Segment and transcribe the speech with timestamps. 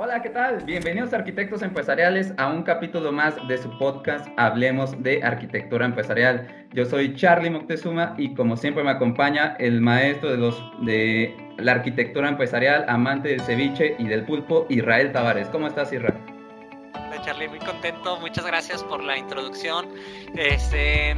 [0.00, 0.62] Hola, ¿qué tal?
[0.62, 6.68] Bienvenidos arquitectos empresariales a un capítulo más de su podcast Hablemos de Arquitectura Empresarial.
[6.72, 11.72] Yo soy Charlie Moctezuma y como siempre me acompaña el maestro de, los, de la
[11.72, 15.48] arquitectura empresarial, amante del ceviche y del pulpo, Israel Tavares.
[15.48, 16.14] ¿Cómo estás, Israel?
[16.94, 18.20] Hola, Charlie, muy contento.
[18.20, 19.88] Muchas gracias por la introducción.
[20.36, 21.16] Este,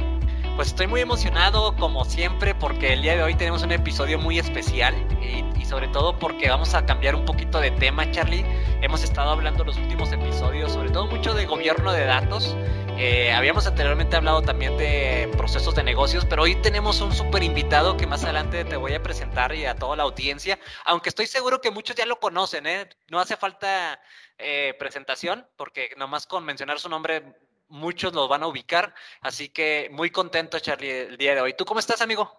[0.61, 4.37] pues estoy muy emocionado, como siempre, porque el día de hoy tenemos un episodio muy
[4.37, 8.45] especial y, sobre todo porque vamos a cambiar un poquito de tema, Charlie.
[8.83, 12.55] Hemos estado hablando los últimos episodios, sobre todo mucho de gobierno de datos.
[12.99, 17.97] Eh, habíamos anteriormente hablado también de procesos de negocios, pero hoy tenemos un súper invitado
[17.97, 21.59] que más adelante te voy a presentar y a toda la audiencia, aunque estoy seguro
[21.59, 22.87] que muchos ya lo conocen, ¿eh?
[23.09, 23.99] No hace falta
[24.37, 27.33] eh, presentación, porque nomás con mencionar su nombre
[27.71, 28.93] muchos los van a ubicar.
[29.21, 31.53] Así que muy contento, Charlie, el día de hoy.
[31.53, 32.31] ¿Tú cómo estás, amigo?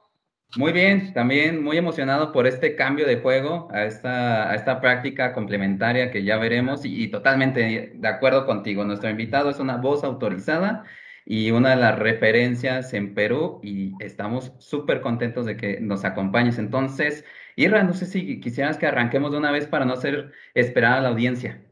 [0.55, 5.33] Muy bien, también muy emocionado por este cambio de juego a esta, a esta práctica
[5.33, 8.85] complementaria que ya veremos y, totalmente de acuerdo contigo.
[8.85, 10.85] Nuestro invitado es una voz autorizada
[11.25, 16.59] y una de las referencias en Perú y estamos súper contentos de que nos acompañes.
[16.59, 17.25] Entonces,
[17.57, 21.01] Irra, no sé si quisieras que arranquemos de una vez para no hacer esperar a
[21.01, 21.63] la audiencia.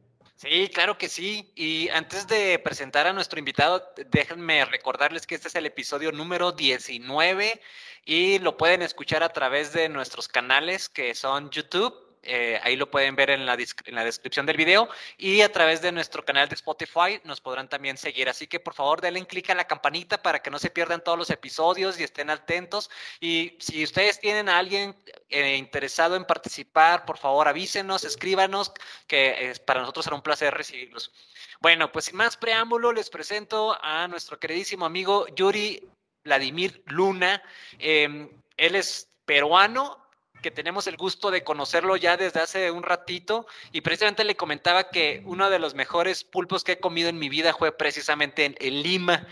[0.40, 1.52] Sí, claro que sí.
[1.54, 6.52] Y antes de presentar a nuestro invitado, déjenme recordarles que este es el episodio número
[6.52, 7.60] 19
[8.06, 12.90] y lo pueden escuchar a través de nuestros canales que son YouTube, eh, ahí lo
[12.90, 17.20] pueden ver en la, descripción del video y a través de nuestro canal de Spotify
[17.24, 18.28] nos podrán también seguir.
[18.28, 21.18] Así que por favor denle clic a la campanita para que no se pierdan todos
[21.18, 22.90] los episodios y estén atentos.
[23.20, 24.94] Y si ustedes tienen a alguien
[25.28, 28.72] eh, interesado en participar, por favor avísenos, escríbanos,
[29.06, 31.12] que para nosotros será un placer recibirlos.
[31.60, 35.88] Bueno, pues sin más preámbulo, les presento a nuestro queridísimo amigo Yuri
[36.24, 37.42] Vladimir Luna.
[37.78, 39.99] Em, él es peruano,
[40.40, 44.90] que tenemos el gusto de conocerlo ya desde hace un ratito y precisamente le comentaba
[44.90, 48.82] que uno de los mejores pulpos que he comido en mi vida fue precisamente en,
[48.82, 49.26] Lima.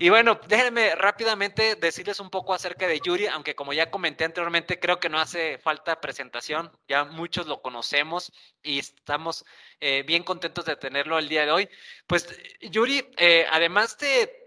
[0.00, 4.78] Y bueno, déjenme rápidamente decirles un poco acerca de Yuri, aunque como ya comenté anteriormente,
[4.78, 8.32] creo que no hace falta presentación, ya muchos lo conocemos
[8.62, 9.44] y estamos
[9.80, 11.68] eh, bien contentos de tenerlo el día de hoy.
[12.06, 12.28] Pues
[12.60, 14.37] Yuri, eh, además de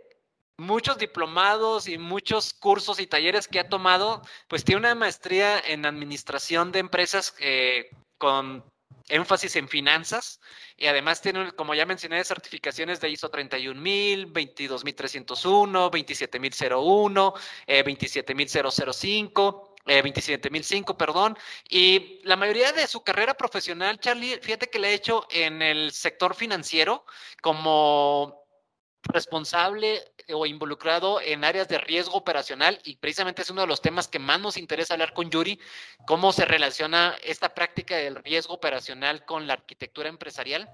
[0.62, 5.86] muchos diplomados y muchos cursos y talleres que ha tomado, pues tiene una maestría en
[5.86, 8.64] administración de empresas eh, con
[9.10, 10.40] énfasis en finanzas
[10.78, 17.34] y además tiene, como ya mencioné, certificaciones de ISO 31000, 22301, 27001,
[17.68, 19.68] eh, 27005.
[19.84, 21.36] 27005, perdón,
[21.68, 25.92] y la mayoría de su carrera profesional, Charlie, fíjate que le ha hecho en el
[25.92, 27.04] sector financiero
[27.42, 28.41] como
[29.04, 30.04] responsable
[30.34, 34.20] o involucrado en áreas de riesgo operacional y precisamente es uno de los temas que
[34.20, 35.60] más nos interesa hablar con Yuri,
[36.06, 40.70] cómo se relaciona esta práctica del riesgo operacional con la arquitectura empresarial.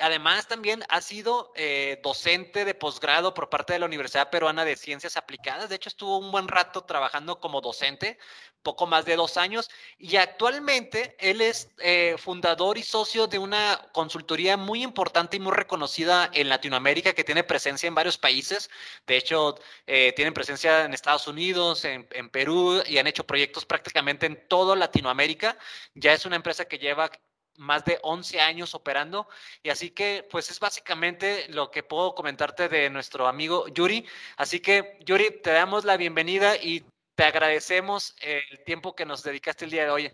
[0.00, 4.76] Además, también ha sido eh, docente de posgrado por parte de la Universidad Peruana de
[4.76, 5.68] Ciencias Aplicadas.
[5.68, 8.18] De hecho, estuvo un buen rato trabajando como docente,
[8.62, 13.88] poco más de dos años, y actualmente él es eh, fundador y socio de una
[13.92, 18.68] consultoría muy importante y muy reconocida en Latinoamérica que tiene presencia en varios países.
[19.06, 19.54] De hecho,
[19.86, 24.48] eh, tienen presencia en Estados Unidos, en, en Perú, y han hecho proyectos prácticamente en
[24.48, 25.56] toda Latinoamérica.
[25.94, 27.10] Ya es una empresa que lleva
[27.58, 29.28] más de 11 años operando.
[29.62, 34.06] Y así que, pues es básicamente lo que puedo comentarte de nuestro amigo Yuri.
[34.36, 39.64] Así que, Yuri, te damos la bienvenida y te agradecemos el tiempo que nos dedicaste
[39.64, 40.12] el día de hoy.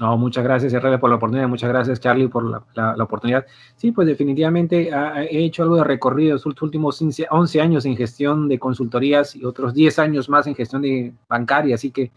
[0.00, 1.46] No, muchas gracias, RL, por la oportunidad.
[1.46, 2.44] Muchas gracias, Charlie, por
[2.74, 3.46] la, oportunidad.
[3.76, 8.58] Sí, pues definitivamente he hecho algo de recorrido los últimos 11 años en gestión de
[8.58, 11.76] consultorías y otros 10 años más en gestión de bancaria.
[11.76, 12.10] Así que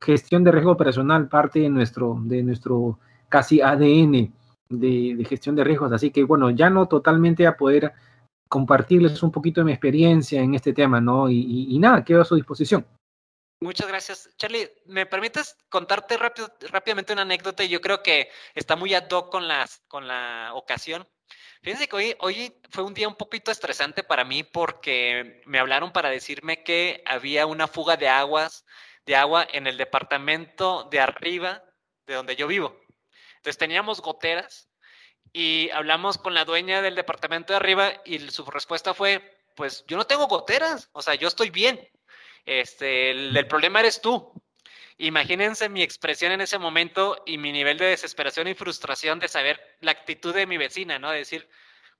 [0.00, 2.98] gestión de riesgo operacional parte de nuestro, de nuestro
[3.28, 4.32] casi ADN
[4.68, 5.92] de, gestión de riesgos.
[5.92, 7.92] Así que bueno, ya no totalmente a poder
[8.48, 11.28] compartirles un poquito de mi experiencia en este tema, ¿no?
[11.30, 12.86] Y, nada, quedo a su disposición.
[13.60, 14.30] Muchas gracias.
[14.36, 17.64] Charlie, ¿me permites contarte rápido, rápidamente una anécdota?
[17.64, 21.06] Yo creo que está muy ad hoc con, las, con la ocasión.
[21.62, 25.90] Fíjense que hoy, hoy fue un día un poquito estresante para mí porque me hablaron
[25.90, 28.64] para decirme que había una fuga de aguas,
[29.06, 31.64] de agua en el departamento de arriba
[32.06, 32.85] de donde yo vivo.
[33.46, 34.68] Entonces teníamos goteras
[35.32, 39.96] y hablamos con la dueña del departamento de arriba y su respuesta fue, pues yo
[39.96, 41.88] no tengo goteras, o sea, yo estoy bien.
[42.44, 44.32] Este, el, problema eres tú.
[44.98, 49.60] Imagínense mi expresión en ese momento y mi nivel de desesperación y frustración de saber
[49.78, 51.12] la actitud de mi vecina, ¿no?
[51.12, 51.48] De decir,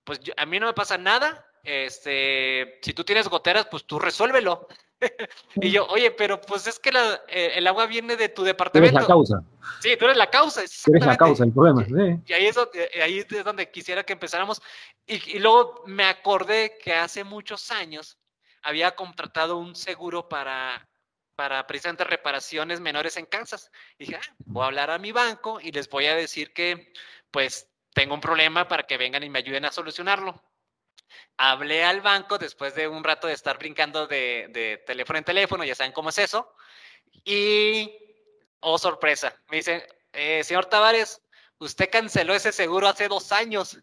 [0.03, 4.67] pues a mí no me pasa nada, este, si tú tienes goteras, pues tú resuélvelo.
[5.57, 6.91] y yo, oye, pero pues es que
[7.29, 8.93] eh, el agua viene de tu departamento.
[8.93, 9.43] Tú eres la causa.
[9.81, 10.63] Sí, tú eres la causa.
[10.85, 11.85] Tú eres la causa, el problema.
[12.27, 14.63] Y, ahí, es donde, eh, ahí es donde quisiera que empezáramos.
[15.07, 18.19] Y, y, luego me acordé que hace muchos años
[18.63, 20.89] había contratado un seguro para,
[21.37, 23.71] para precisamente reparaciones menores en Kansas.
[23.99, 26.93] Y dije, ah, voy a hablar a mi banco y les voy a decir que
[27.31, 30.43] pues tengo un problema para que vengan y me ayuden a solucionarlo.
[31.37, 35.75] Hablé al banco después de un rato de estar brincando de, teléfono en teléfono, ya
[35.75, 36.53] saben cómo es eso.
[37.25, 37.93] Y,
[38.61, 39.83] oh sorpresa, me dicen,
[40.13, 41.21] eh, señor Tavares,
[41.59, 43.79] usted canceló ese seguro hace dos años.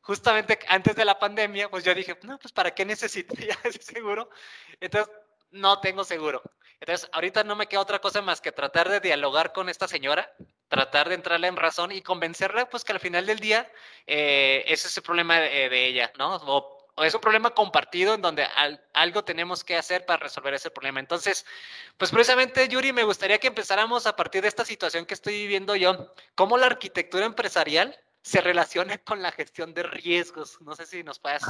[0.00, 3.82] Justamente antes de la pandemia, pues yo dije, no, pues ¿para qué necesito ya ese
[3.82, 4.30] seguro?
[4.80, 5.12] Entonces,
[5.50, 6.42] no tengo seguro.
[6.80, 10.32] Entonces, ahorita no me queda otra cosa más que tratar de dialogar con esta señora,
[10.68, 13.70] tratar de entrarle en razón y convencerla, pues que al final del día
[14.06, 16.36] eh, ese es el problema de, ella, ¿no?
[16.36, 18.46] O, es un problema compartido en donde
[18.94, 20.98] algo tenemos que hacer para resolver ese problema.
[20.98, 21.44] Entonces,
[21.98, 25.76] pues precisamente, Yuri, me gustaría que empezáramos a partir de esta situación que estoy viviendo
[25.76, 30.58] yo, cómo la arquitectura empresarial se relaciona con la gestión de riesgos.
[30.62, 31.42] No sé si nos puedes...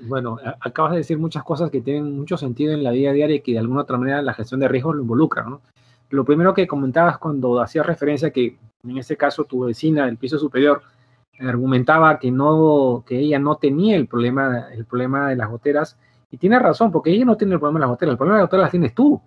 [0.00, 3.40] bueno, acabas de decir muchas cosas que tienen mucho sentido en la vida diaria y
[3.40, 5.44] que de alguna otra manera la gestión de riesgos lo involucra.
[5.44, 5.62] ¿no?
[6.10, 10.38] Lo primero que comentabas cuando hacías referencia que en este caso tu vecina del piso
[10.38, 10.82] superior
[11.40, 15.96] argumentaba que no que ella no tenía el problema el problema de las goteras
[16.30, 18.42] y tiene razón porque ella no tiene el problema de las goteras el problema de
[18.42, 19.20] las goteras las tienes tú.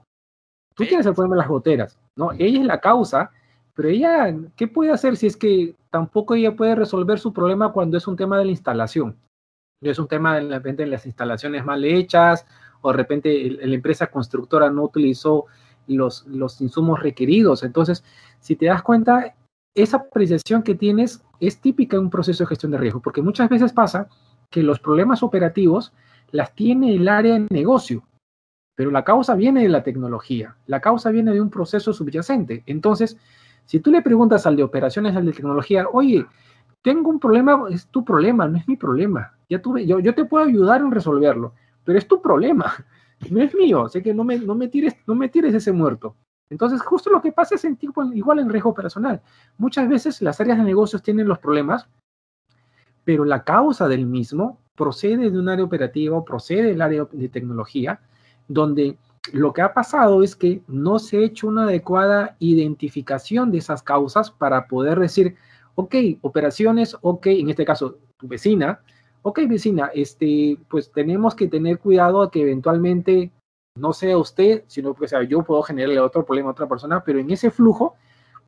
[0.73, 3.31] Tú tienes el problema de las goteras no ella es la causa
[3.73, 7.97] pero ella, ¿qué puede hacer si es que tampoco ella puede resolver su problema cuando
[7.97, 9.17] es un tema de la instalación?
[9.81, 12.45] Es un tema de repente las instalaciones mal hechas
[12.81, 15.45] o de repente la empresa constructora no utilizó
[15.87, 17.63] los, los insumos requeridos.
[17.63, 18.03] Entonces,
[18.39, 19.35] si te das cuenta,
[19.75, 23.49] esa apreciación que tienes es típica de un proceso de gestión de riesgo, porque muchas
[23.49, 24.07] veces pasa
[24.49, 25.93] que los problemas operativos
[26.31, 28.03] las tiene el área de negocio,
[28.75, 32.63] pero la causa viene de la tecnología, la causa viene de un proceso subyacente.
[32.65, 33.17] Entonces,
[33.65, 36.25] si tú le preguntas al de operaciones, al de tecnología, oye,
[36.81, 39.33] tengo un problema, es tu problema, no es mi problema.
[39.49, 41.53] Ya tuve, yo, yo te puedo ayudar en resolverlo,
[41.83, 42.73] pero es tu problema,
[43.29, 43.85] no es mío.
[43.85, 46.15] Así que no me, no me, tires, no me tires ese muerto.
[46.49, 47.77] Entonces, justo lo que pasa es en
[48.13, 49.21] igual en riesgo personal.
[49.57, 51.87] Muchas veces las áreas de negocios tienen los problemas,
[53.05, 57.29] pero la causa del mismo procede de un área operativa o procede del área de
[57.29, 58.01] tecnología,
[58.47, 58.97] donde
[59.31, 63.83] lo que ha pasado es que no se ha hecho una adecuada identificación de esas
[63.83, 65.35] causas para poder decir,
[65.75, 68.81] ok, operaciones, ok, en este caso, tu vecina,
[69.21, 73.31] ok, vecina, este, pues tenemos que tener cuidado a que eventualmente
[73.77, 77.19] no sea usted, sino que sea yo puedo generarle otro problema a otra persona, pero
[77.19, 77.95] en ese flujo,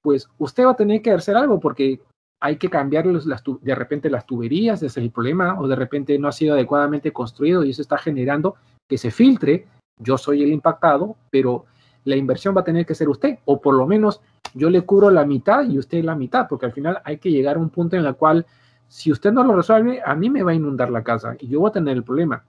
[0.01, 2.01] pues usted va a tener que hacer algo porque
[2.41, 6.27] hay que cambiar de repente las tuberías, ese es el problema, o de repente no
[6.27, 8.55] ha sido adecuadamente construido y eso está generando
[8.89, 9.65] que se filtre.
[9.97, 11.65] Yo soy el impactado, pero
[12.03, 14.19] la inversión va a tener que ser usted, o por lo menos
[14.53, 17.55] yo le cubro la mitad y usted la mitad, porque al final hay que llegar
[17.55, 18.45] a un punto en el cual,
[18.87, 21.59] si usted no lo resuelve, a mí me va a inundar la casa y yo
[21.59, 22.45] voy a tener el problema.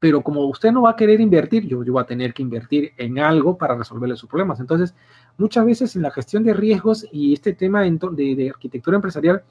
[0.00, 2.92] Pero como usted no va a querer invertir, yo, yo voy a tener que invertir
[2.96, 4.60] en algo para resolverle sus problemas.
[4.60, 4.94] Entonces,
[5.38, 9.42] muchas veces en la gestión de riesgos y este tema de, arquitectura empresarial,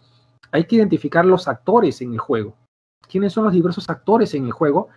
[0.51, 2.55] hay que identificar los actores en el juego.
[3.09, 4.89] ¿Quiénes son los diversos actores en el juego?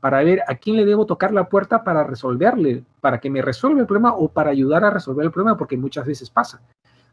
[0.00, 3.82] para ver a quién le debo tocar la puerta para resolverle, para que me resuelva
[3.82, 6.60] el problema o para ayudar a resolver el problema, porque muchas veces pasa.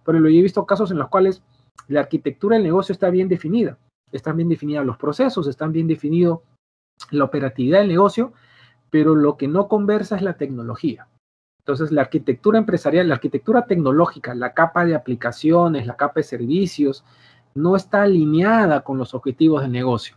[0.04, 1.44] Pero yo he visto casos en los cuales
[1.88, 3.78] la arquitectura del negocio está bien definida,
[4.12, 6.44] están bien definidos los procesos, están bien definido
[7.12, 8.34] la operatividad del negocio,
[8.90, 11.08] pero lo que no conversa es la tecnología.
[11.60, 17.04] Entonces, la arquitectura empresarial, la arquitectura tecnológica, la capa de aplicaciones, la capa de servicios,
[17.54, 20.16] no está alineada con los objetivos del negocio.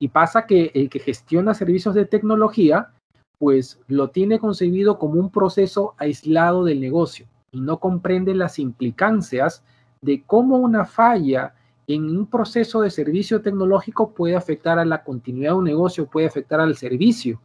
[0.00, 2.92] Y pasa que el que gestiona servicios de tecnología,
[3.38, 9.64] pues lo tiene concebido como un proceso aislado del negocio y no comprende las implicancias
[10.02, 11.54] de cómo una falla
[11.86, 16.26] en un proceso de servicio tecnológico puede afectar a la continuidad de un negocio, puede
[16.26, 17.40] afectar al servicio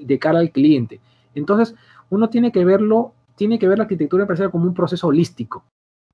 [0.00, 1.00] de cara al cliente.
[1.34, 1.74] Entonces,
[2.10, 5.64] uno tiene que verlo, tiene que ver la arquitectura empresarial como un proceso holístico,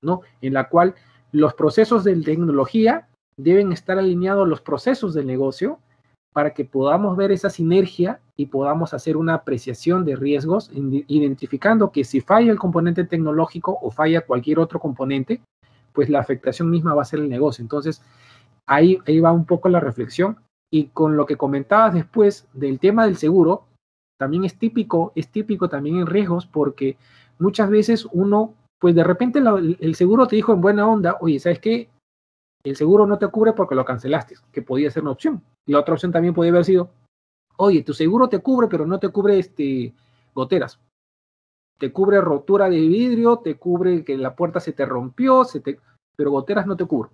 [0.03, 0.23] ¿no?
[0.41, 0.95] En la cual
[1.31, 5.79] los procesos de tecnología deben estar alineados los procesos del negocio
[6.33, 12.05] para que podamos ver esa sinergia y podamos hacer una apreciación de riesgos, identificando que
[12.05, 15.43] si falla el componente tecnológico o falla cualquier otro componente,
[15.93, 17.63] pues la afectación misma va a ser el negocio.
[17.63, 18.03] Entonces,
[18.67, 20.39] ahí, ahí va un poco la reflexión.
[20.71, 23.67] Y con lo que comentabas después del tema del seguro,
[24.19, 26.97] también es típico, es típico también en riesgos, porque
[27.39, 29.41] muchas veces uno, pues de repente
[29.81, 31.91] el seguro te dijo en buena onda, oye, ¿sabes qué?
[32.65, 35.43] el seguro no te cubre porque lo cancelaste, que podía ser una opción.
[35.67, 36.91] Y la otra opción también podría haber sido,
[37.57, 39.95] oye, tu seguro te cubre, pero no te cubre este,
[40.35, 40.79] goteras.
[41.79, 45.81] Te cubre rotura de vidrio, te cubre que la puerta se te rompió, se te...
[46.17, 47.11] pero goteras no te cubre.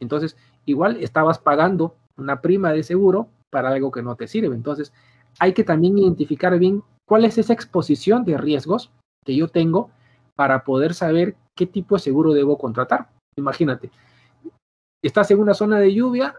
[0.00, 4.54] Entonces, igual estabas pagando una prima de seguro para algo que no te sirve.
[4.54, 4.92] Entonces,
[5.38, 8.90] hay que también identificar bien cuál es esa exposición de riesgos
[9.24, 9.90] que yo tengo
[10.34, 13.08] para poder saber qué tipo de seguro debo contratar.
[13.36, 13.90] Imagínate,
[15.02, 16.34] estás en una zona de lluvia,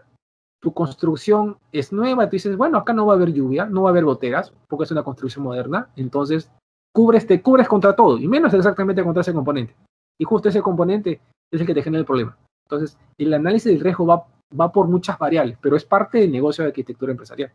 [0.60, 3.90] tu construcción es nueva, tú dices, bueno, acá no va a haber lluvia, no va
[3.90, 6.50] a haber goteras, porque es una construcción moderna, entonces
[6.92, 9.74] cubres, te cubres contra todo, y menos exactamente contra ese componente.
[10.18, 12.36] Y justo ese componente es el que te genera el problema.
[12.66, 14.26] Entonces, el análisis del riesgo va,
[14.58, 17.52] va por muchas variables, pero es parte del negocio de arquitectura empresarial.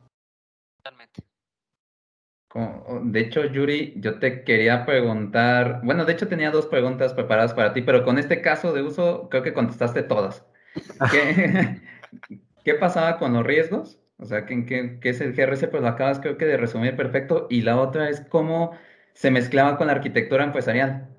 [0.78, 1.24] Totalmente.
[3.04, 7.74] De hecho, Yuri, yo te quería preguntar, bueno, de hecho tenía dos preguntas preparadas para
[7.74, 10.46] ti, pero con este caso de uso creo que contestaste todas.
[11.12, 11.82] ¿Qué,
[12.64, 14.00] ¿qué pasaba con los riesgos?
[14.18, 15.68] O sea, ¿qué, qué, qué es el GRC?
[15.68, 17.48] Pues lo acabas creo que de resumir perfecto.
[17.50, 18.72] Y la otra es cómo
[19.14, 21.14] se mezclaba con la arquitectura empresarial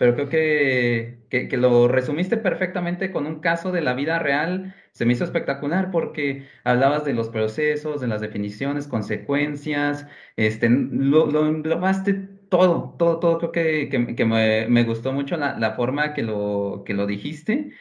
[0.00, 4.74] pero creo que, que, lo resumiste perfectamente con un caso de la vida real.
[4.92, 11.26] Se me hizo espectacular porque hablabas de los procesos, de las definiciones, consecuencias, este, lo,
[11.26, 12.14] lo englobaste
[12.48, 13.38] todo, todo, todo.
[13.38, 17.72] Creo que, que me, gustó mucho la, la, forma que lo, que lo dijiste.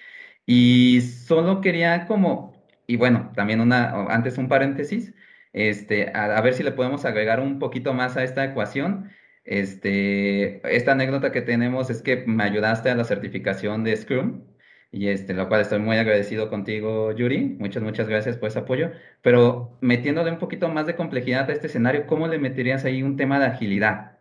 [0.45, 2.53] Y solo quería como,
[2.85, 5.13] y bueno, también una, antes un paréntesis,
[5.53, 9.09] este, a, a ver si le podemos agregar un poquito más a esta ecuación.
[9.49, 14.43] Este, esta anécdota que tenemos es que me ayudaste a la certificación de Scrum
[14.91, 17.57] y este, lo cual estoy muy agradecido contigo, Yuri.
[17.59, 18.91] Muchas, muchas gracias por ese apoyo.
[19.23, 23.17] Pero metiéndole un poquito más de complejidad a este escenario, ¿cómo le meterías ahí un
[23.17, 24.19] tema de agilidad?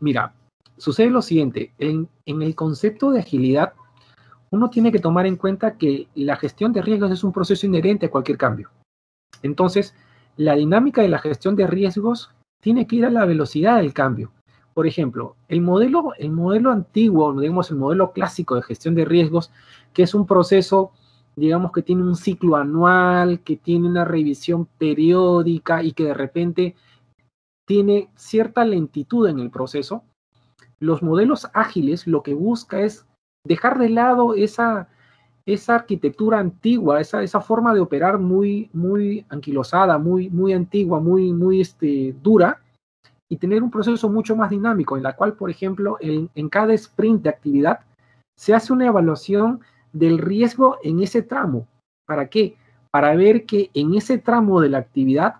[0.00, 0.34] Mira,
[0.76, 3.74] sucede lo siguiente, en, en el concepto de agilidad,
[4.50, 8.06] uno tiene que tomar en cuenta que la gestión de riesgos es un proceso inherente
[8.06, 8.70] a cualquier cambio.
[9.44, 9.94] Entonces,
[10.36, 14.32] la dinámica de la gestión de riesgos tiene que ir a la velocidad del cambio.
[14.72, 19.50] Por ejemplo, el modelo, el modelo antiguo, digamos el modelo clásico de gestión de riesgos,
[19.92, 20.92] que es un proceso,
[21.36, 26.74] digamos que tiene un ciclo anual, que tiene una revisión periódica y que de repente
[27.66, 30.04] tiene cierta lentitud en el proceso,
[30.80, 33.06] los modelos ágiles lo que busca es
[33.46, 34.88] dejar de lado esa,
[35.46, 41.32] esa arquitectura antigua, esa, esa forma de operar muy, muy anquilosada, muy, muy antigua, muy,
[41.32, 42.60] muy este, dura,
[43.32, 47.22] y tener un proceso mucho más dinámico, en la cual, por ejemplo, en, cada sprint
[47.22, 47.80] de actividad
[48.36, 49.62] se hace una evaluación
[49.94, 51.66] del riesgo en ese tramo.
[52.06, 52.56] ¿Para qué?
[52.90, 55.36] Para ver que en ese tramo de la actividad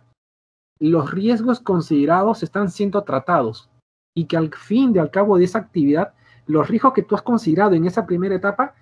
[0.81, 3.69] los riesgos considerados están siendo tratados
[4.17, 6.15] y que al fin de al cabo de esa actividad,
[6.47, 8.75] los riesgos que tú has considerado en esa primera etapa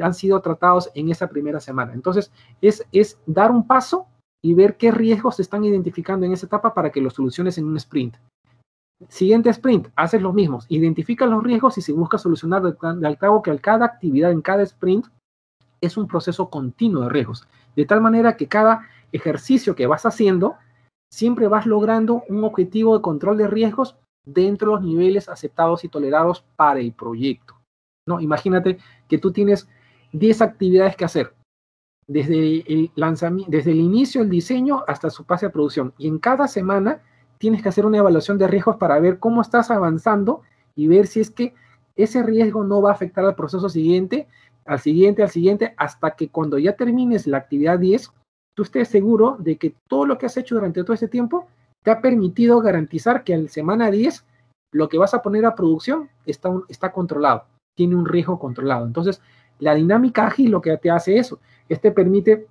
[0.00, 1.92] han sido tratados en esa primera semana.
[1.92, 4.06] Entonces, es, es dar un paso
[4.42, 7.66] y ver qué riesgos se están identificando en esa etapa para que los soluciones en
[7.66, 8.16] un sprint.
[9.08, 13.42] Siguiente sprint, haces lo mismo, identifica los riesgos y se busca solucionar de, al cabo
[13.42, 15.06] que cada actividad en cada sprint
[15.80, 20.54] es un proceso continuo de riesgos, de tal manera que cada ejercicio que vas haciendo
[21.12, 25.88] siempre vas logrando un objetivo de control de riesgos dentro de los niveles aceptados y
[25.88, 27.56] tolerados para el proyecto.
[28.06, 28.20] ¿no?
[28.20, 29.68] Imagínate que tú tienes
[30.12, 31.34] 10 actividades que hacer,
[32.06, 35.92] desde el lanzamiento, desde el inicio del diseño hasta su pase a producción.
[35.98, 37.02] Y en cada semana
[37.38, 40.42] tienes que hacer una evaluación de riesgos para ver cómo estás avanzando
[40.76, 41.54] y ver si es que
[41.96, 44.28] ese riesgo no va a afectar al proceso siguiente,
[44.64, 48.12] al siguiente, al siguiente, hasta que cuando ya termines la actividad 10,
[48.54, 51.48] tú estés seguro de que todo lo que has hecho durante todo ese tiempo
[51.82, 54.24] te ha permitido garantizar que al semana 10
[54.72, 57.44] lo que vas a poner a producción está, está controlado,
[57.76, 58.86] tiene un riesgo controlado.
[58.86, 59.20] Entonces,
[59.62, 61.38] la dinámica ágil lo que te hace eso,
[61.68, 62.48] este permite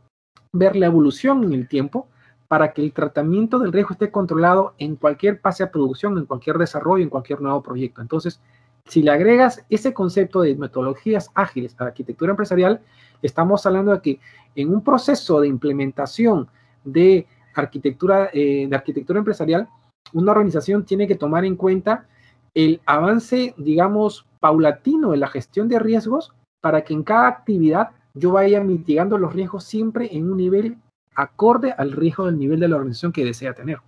[0.54, 2.08] ver la evolución en el tiempo
[2.48, 6.58] para que el tratamiento del riesgo esté controlado en cualquier pase a producción, en cualquier
[6.58, 8.02] desarrollo, en cualquier nuevo proyecto.
[8.02, 8.40] Entonces,
[8.86, 12.80] si le agregas ese concepto de metodologías ágiles a la arquitectura empresarial,
[13.22, 14.20] estamos hablando de que
[14.56, 16.48] en un proceso de implementación
[16.86, 19.68] de arquitectura, eh, de arquitectura empresarial,
[20.14, 22.06] una organización tiene que tomar en cuenta
[22.54, 28.32] el avance, digamos, paulatino de la gestión de riesgos para que en cada actividad yo
[28.32, 30.78] vaya mitigando los riesgos siempre en un nivel
[31.16, 33.80] acorde al riesgo del nivel de la organización que desea tener.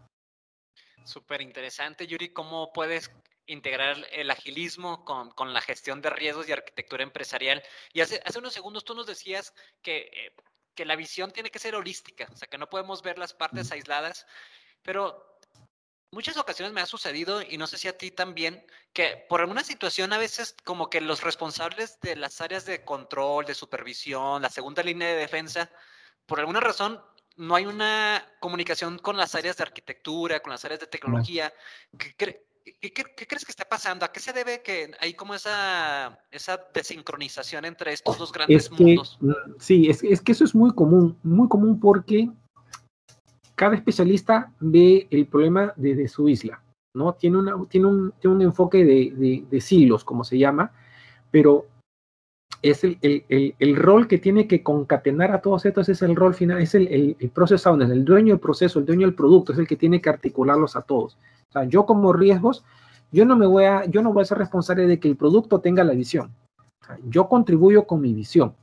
[1.06, 3.12] Súper interesante, Yuri, ¿cómo puedes
[3.46, 7.62] integrar el agilismo con, con, la gestión de riesgos y arquitectura empresarial?
[7.92, 10.34] Y hace, hace unos segundos tú nos decías que, eh,
[10.76, 13.72] que la visión tiene que ser holística, o sea, que no podemos ver las partes
[13.72, 14.26] aisladas,
[14.82, 15.33] pero
[16.14, 19.64] muchas ocasiones me ha sucedido, y no sé si a ti también, que por alguna
[19.64, 24.50] situación a veces como que los responsables de las áreas de control, de supervisión, la
[24.50, 25.70] segunda línea de defensa,
[26.26, 27.02] por alguna razón
[27.36, 31.52] no hay una comunicación con las áreas de arquitectura, con las áreas de tecnología,
[31.98, 34.06] que, ¿qué, crees que está pasando?
[34.06, 39.18] ¿A qué se debe que hay como esa, esa desincronización entre estos dos grandes mundos?
[39.20, 42.30] Mm, sí, es, es, que eso es muy común, muy común porque
[43.64, 46.62] cada especialista ve el problema desde su isla,
[46.94, 47.14] ¿no?
[47.14, 47.40] Tiene,
[47.70, 50.74] tiene, un, tiene un enfoque de, de, silos, como se llama,
[51.32, 51.68] pero
[52.62, 56.34] es el, el, el, rol que tiene que concatenar a todos estos, es el rol
[56.34, 59.54] final, es el, el, el process owner, el dueño del proceso, el dueño del producto,
[59.54, 61.16] es el que tiene que articularlos a todos.
[61.48, 62.66] O sea, yo como riesgos,
[63.14, 65.62] yo no me voy a, yo no voy a ser responsable de que el producto
[65.62, 66.36] tenga la visión.
[67.08, 68.56] yo contribuyo con mi visión,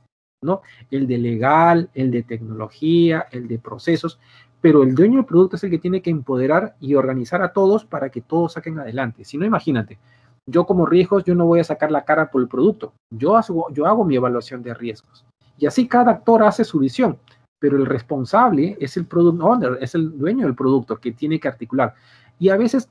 [0.43, 0.61] ¿no?
[0.91, 4.19] El de legal, el de tecnología, el de procesos,
[4.61, 7.83] pero el dueño del producto es el que tiene que empoderar y organizar a todos
[7.83, 9.25] para que todos saquen adelante.
[9.25, 9.97] Si no, imagínate,
[10.45, 14.05] yo como riesgos, yo no voy a sacar la cara por el producto, yo hago,
[14.05, 15.25] mi evaluación de riesgos.
[15.57, 17.17] Y así cada actor hace su visión,
[17.59, 21.47] pero el responsable es el product owner, es el dueño del producto que tiene que
[21.47, 21.95] articular.
[22.39, 22.89] Y a veces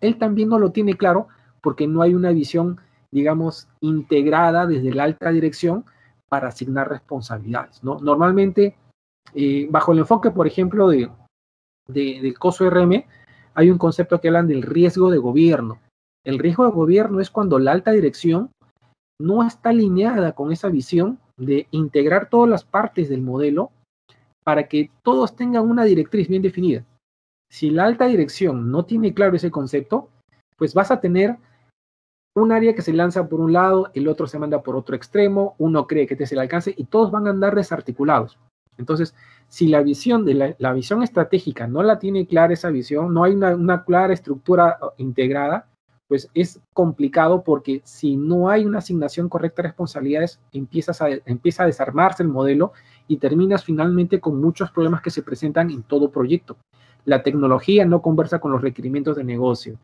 [0.00, 1.28] él también no lo tiene claro
[1.60, 2.80] porque no hay una visión,
[3.12, 5.84] digamos, integrada desde la alta dirección
[6.28, 7.82] para asignar responsabilidades.
[7.84, 7.98] ¿no?
[8.00, 8.76] Normalmente
[9.70, 11.10] bajo el enfoque, por ejemplo, de,
[11.86, 13.04] del COSO RM,
[13.54, 15.80] hay un concepto que hablan del riesgo de gobierno.
[16.24, 18.50] El riesgo de gobierno es cuando la alta dirección
[19.20, 23.70] no está alineada con esa visión de integrar todas las partes del modelo
[24.44, 26.84] para que todos tengan una directriz bien definida.
[27.50, 30.08] Si la alta dirección no tiene claro ese concepto,
[30.56, 31.36] pues vas a tener
[32.34, 35.54] un área que se lanza por un lado, el otro se manda por otro extremo,
[35.58, 38.38] uno cree que te es el alcance y todos van a andar desarticulados.
[38.82, 39.14] Entonces,
[39.48, 43.32] si la visión de la, visión estratégica no la tiene clara esa visión, no hay
[43.32, 45.68] una, clara estructura integrada,
[46.08, 51.62] pues es complicado porque si no hay una asignación correcta de responsabilidades, empiezas a, empieza
[51.62, 52.72] a desarmarse el modelo
[53.08, 56.56] y terminas finalmente con muchos problemas que se presentan en todo proyecto.
[57.04, 59.78] La tecnología no conversa con los requerimientos de negocio.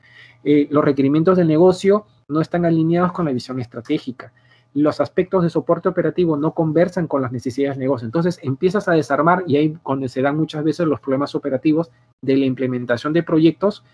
[0.44, 4.32] Eh, los requerimientos de negocio no están alineados con la visión estratégica
[4.75, 8.06] los aspectos de soporte operativo no conversan con las necesidades del negocio.
[8.06, 11.90] Entonces empiezas a desarmar y ahí cuando se dan muchas veces los problemas operativos
[12.22, 13.85] de la implementación de proyectos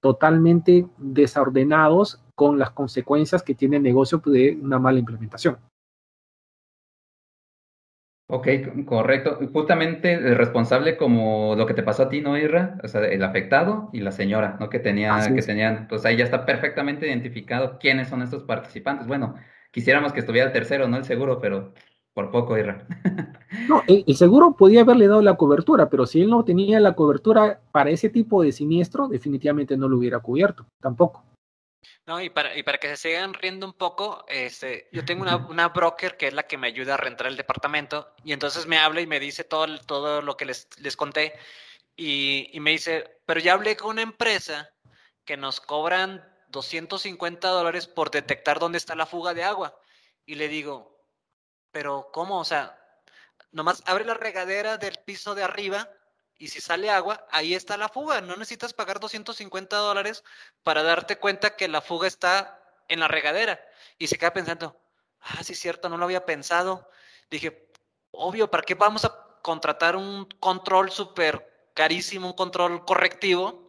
[0.00, 5.58] totalmente desordenados con las consecuencias que tiene el negocio de una mala implementación.
[8.34, 8.48] Ok,
[8.86, 9.38] correcto.
[9.52, 12.78] Justamente el responsable como lo que te pasó a ti, ¿no, Irra?
[12.82, 14.70] O sea, el afectado y la señora, ¿no?
[14.70, 19.06] Que tenía, que tenían, pues ahí ya está perfectamente identificado quiénes son estos participantes.
[19.06, 19.34] Bueno,
[19.72, 21.72] quisiéramos que estuviera el tercero, no el seguro, pero
[22.14, 22.86] por poco, Irra.
[23.68, 27.60] No, el, seguro podía haberle dado la cobertura, pero si él no tenía la cobertura
[27.70, 31.24] para ese tipo de siniestro, definitivamente no lo hubiera cubierto, tampoco.
[32.06, 35.36] No, y para, y para que se sigan riendo un poco, este, yo tengo una,
[35.36, 38.78] una, broker que es la que me ayuda a rentar el departamento, y entonces me
[38.78, 41.34] habla y me dice todo, todo lo que les, les conté,
[41.96, 44.70] y, y me dice, pero ya hablé con una empresa
[45.24, 49.76] que nos cobran 250 dólares por detectar dónde está la fuga de agua.
[50.24, 50.96] Y le digo,
[51.72, 52.38] pero ¿cómo?
[52.38, 52.78] O sea,
[53.50, 55.88] nomás abre la regadera del piso de arriba
[56.38, 58.20] y si sale agua, ahí está la fuga.
[58.20, 60.24] No necesitas pagar 250 dólares
[60.62, 63.60] para darte cuenta que la fuga está en la regadera.
[63.98, 64.76] Y se queda pensando,
[65.20, 66.88] ah, sí cierto, no lo había pensado.
[67.30, 67.70] Dije,
[68.10, 73.61] obvio, ¿para qué vamos a contratar un control súper carísimo, un control correctivo?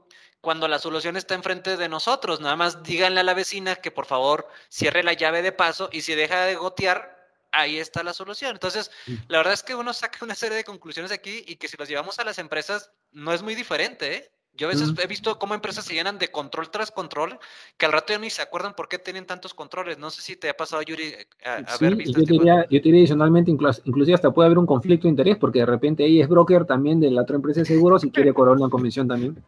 [0.43, 2.41] Cuando la solución está enfrente de nosotros.
[2.41, 6.01] Nada más díganle a la vecina que por favor cierre la llave de paso y
[6.01, 7.17] si deja de gotear,
[7.53, 8.51] ahí está la solución.
[8.51, 8.91] Entonces,
[9.29, 11.87] la verdad es que uno saca una serie de conclusiones aquí y que si las
[11.87, 14.31] llevamos a las empresas no es muy diferente, ¿eh?
[14.55, 17.39] Yo a veces he visto cómo empresas se llenan de control tras control,
[17.75, 19.97] que al rato ya ni se acuerdan por qué tienen tantos controles.
[19.97, 24.13] No sé si te ha pasado, Yuri, a, ver Yo diría, yo diría adicionalmente, inclusive
[24.13, 27.09] hasta puede haber un conflicto de interés, porque de repente ella es broker también de
[27.09, 29.43] la otra empresa de seguros y quiere cobrar una comisión también.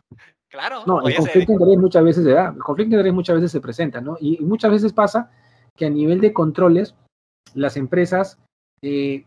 [0.55, 0.83] Claro.
[0.87, 3.51] No, el conflicto de interés muchas veces se da, el conflicto de interés muchas veces
[3.51, 4.15] se presenta, ¿no?
[4.21, 5.29] Y, muchas veces pasa
[5.75, 6.95] que a nivel de controles,
[7.53, 8.39] las empresas
[8.81, 9.25] eh,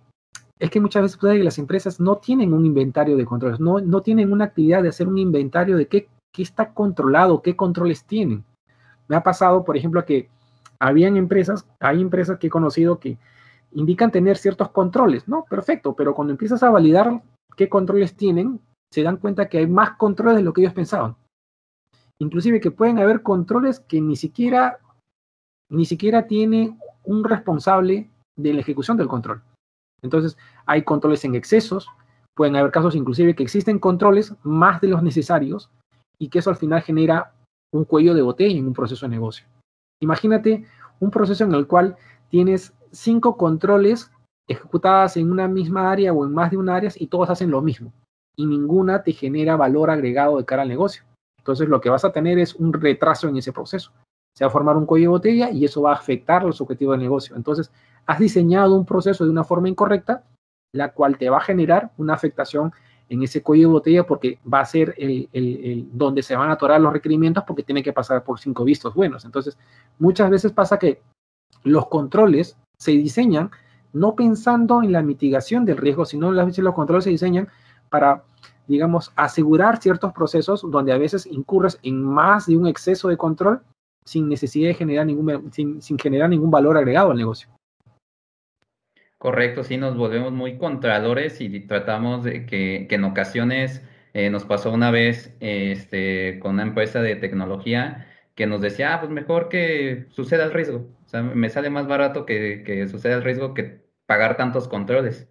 [0.59, 4.33] es que muchas veces las empresas no tienen un inventario de controles, no, no tienen
[4.33, 8.43] una actividad de hacer un inventario de qué, qué está controlado, qué controles tienen.
[9.07, 10.31] Me ha pasado, por ejemplo, que
[10.81, 13.19] habían empresas, hay empresas que he conocido que
[13.73, 15.45] indican tener ciertos controles, ¿no?
[15.45, 17.23] Perfecto, pero cuando empiezas a validar
[17.55, 18.61] qué controles tienen,
[18.93, 21.17] se dan cuenta que hay más controles de lo que ellos pensaban.
[22.21, 24.79] Inclusive que pueden haber controles que ni siquiera,
[25.71, 29.43] ni siquiera tiene un responsable de la ejecución del control.
[30.03, 31.89] Entonces, hay controles en excesos,
[32.35, 35.71] pueden haber casos inclusive que existen controles más de los necesarios
[36.19, 37.35] y que eso al final genera
[37.73, 39.47] un cuello de botella en un proceso de negocio.
[40.01, 40.65] Imagínate
[41.01, 41.97] un proceso en el cual
[42.31, 44.11] tienes cinco controles
[44.49, 47.61] ejecutadas en una misma área o en más de una área y todos hacen lo
[47.61, 47.93] mismo
[48.39, 51.03] y ninguna te genera valor agregado de cara al negocio.
[51.39, 53.91] Entonces lo que vas a tener es un retraso en ese proceso.
[54.35, 56.93] Se va a formar un cuello de botella y eso va a afectar los objetivos
[56.93, 57.35] del negocio.
[57.35, 57.73] Entonces
[58.07, 60.23] has diseñado un proceso de una forma incorrecta,
[60.73, 62.73] la cual te va a generar una afectación
[63.09, 66.53] en ese cuello de botella porque va a ser el, el, donde se van a
[66.53, 69.25] atorar los requerimientos porque tiene que pasar por cinco vistos buenos.
[69.25, 69.59] Entonces,
[69.99, 71.03] muchas veces pasa que
[71.65, 73.51] los controles se diseñan
[73.93, 77.49] no pensando en la mitigación del riesgo, sino las veces los controles se diseñan
[77.89, 78.25] para,
[78.67, 83.61] digamos, asegurar ciertos procesos donde a veces incurres en más de un exceso de control
[84.05, 87.49] sin necesidad de generar ningún, sin, generar ningún valor agregado al negocio.
[89.19, 93.83] Correcto, sí, nos volvemos muy contradores y tratamos de que, que en ocasiones
[94.15, 99.01] eh, nos pasó una vez este, con una empresa de tecnología que nos decía, ah,
[99.01, 100.89] pues mejor que suceda el riesgo.
[101.05, 105.29] O sea, me sale más barato que, que suceda el riesgo que pagar tantos controles.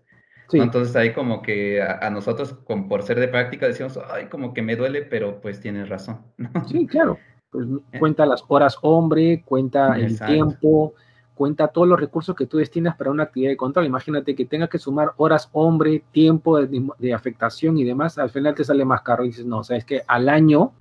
[0.54, 4.62] Entonces ahí como que a, nosotros, con, por ser de práctica, decimos, ay, como que
[4.62, 6.22] me duele, pero pues tienes razón.
[6.68, 7.18] Sí, claro.
[7.50, 8.00] Pues, eh.
[8.00, 10.94] cuenta las horas hombre, cuenta el tiempo,
[11.34, 13.86] cuenta todos los recursos que tú destinas para una actividad de control.
[13.86, 18.64] Imagínate que tengas que sumar horas hombre, tiempo de, afectación y demás, al final te
[18.64, 20.74] sale más caro y dices, no, o sea, es que al año,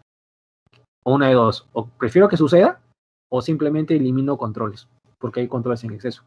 [1.04, 2.80] una de dos, o prefiero que suceda
[3.30, 6.24] o simplemente elimino controles, porque hay controles en exceso.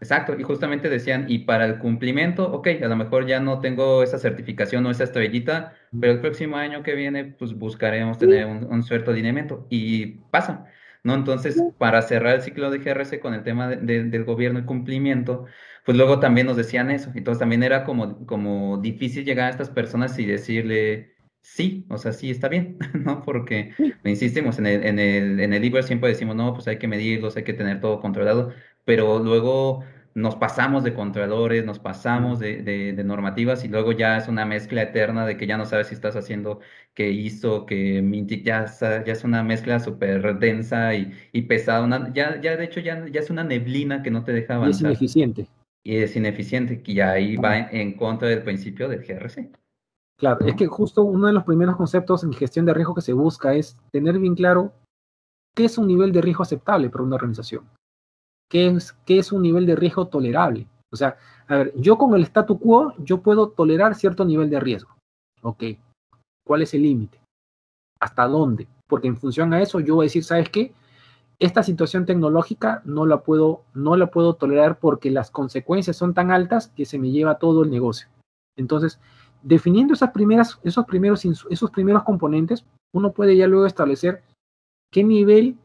[0.00, 4.02] Exacto, y justamente decían, y para el cumplimiento, ok, a lo mejor ya no tengo
[4.02, 8.82] esa certificación o esa estrellita, pero el próximo año que viene, pues buscaremos tener un,
[8.82, 9.66] cierto alineamiento.
[9.70, 10.66] Y pasa.
[11.02, 11.14] ¿no?
[11.14, 15.46] Entonces, para cerrar el ciclo de GRC con el tema del gobierno y cumplimiento,
[15.86, 17.10] pues luego también nos decían eso.
[17.14, 22.12] Entonces también era como, como difícil llegar a estas personas y decirle, sí, o sea,
[22.12, 23.22] sí está bien, ¿no?
[23.22, 23.72] Porque
[24.04, 27.44] insistimos, en el, en el, en el siempre decimos, no, pues hay que medirlos, hay
[27.44, 28.52] que tener todo controlado,
[28.86, 29.82] pero luego
[30.14, 35.26] nos pasamos de controladores, nos pasamos de, normativas y luego ya es una mezcla eterna
[35.26, 36.60] de que ya no sabes si estás haciendo
[36.94, 42.56] que hizo, que Mintic, ya, ya es una mezcla súper densa y, pesada, ya, ya
[42.56, 44.92] de hecho ya, ya es una neblina que no te deja avanzar.
[44.92, 45.48] Y es ineficiente.
[45.84, 49.50] Y es ineficiente, y ahí va en, contra del principio del GRC.
[50.18, 53.12] Claro, es que justo uno de los primeros conceptos en gestión de riesgo que se
[53.12, 54.72] busca es tener bien claro
[55.54, 57.68] qué es un nivel de riesgo aceptable para una organización.
[58.48, 60.66] ¿Qué es, qué es un nivel de riesgo tolerable?
[60.92, 61.16] O sea,
[61.48, 64.96] a ver, yo con el statu quo, yo puedo tolerar cierto nivel de riesgo.
[65.42, 65.64] Ok,
[66.44, 67.20] ¿cuál es el límite?
[68.00, 68.68] ¿Hasta dónde?
[68.88, 70.72] Porque en función a eso yo voy a decir, ¿sabes qué?
[71.38, 76.30] Esta situación tecnológica no la puedo, no la puedo tolerar porque las consecuencias son tan
[76.30, 78.08] altas que se me lleva todo el negocio.
[78.56, 78.98] Entonces,
[79.42, 84.22] definiendo esas primeras, esos, primeros, esos primeros componentes, uno puede ya luego establecer
[84.90, 85.58] qué nivel,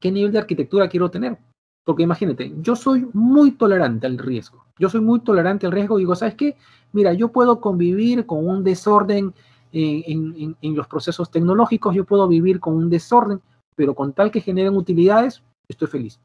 [0.00, 1.38] qué nivel de arquitectura quiero tener.
[1.86, 4.64] Porque imagínate, yo soy muy tolerante al riesgo.
[4.76, 6.56] Yo soy muy tolerante al riesgo digo, ¿sabes qué?
[6.92, 9.32] Mira, yo puedo convivir con un desorden
[9.70, 13.40] en, los procesos tecnológicos, yo puedo vivir con un desorden,
[13.76, 16.18] pero con tal que generen utilidades, estoy feliz.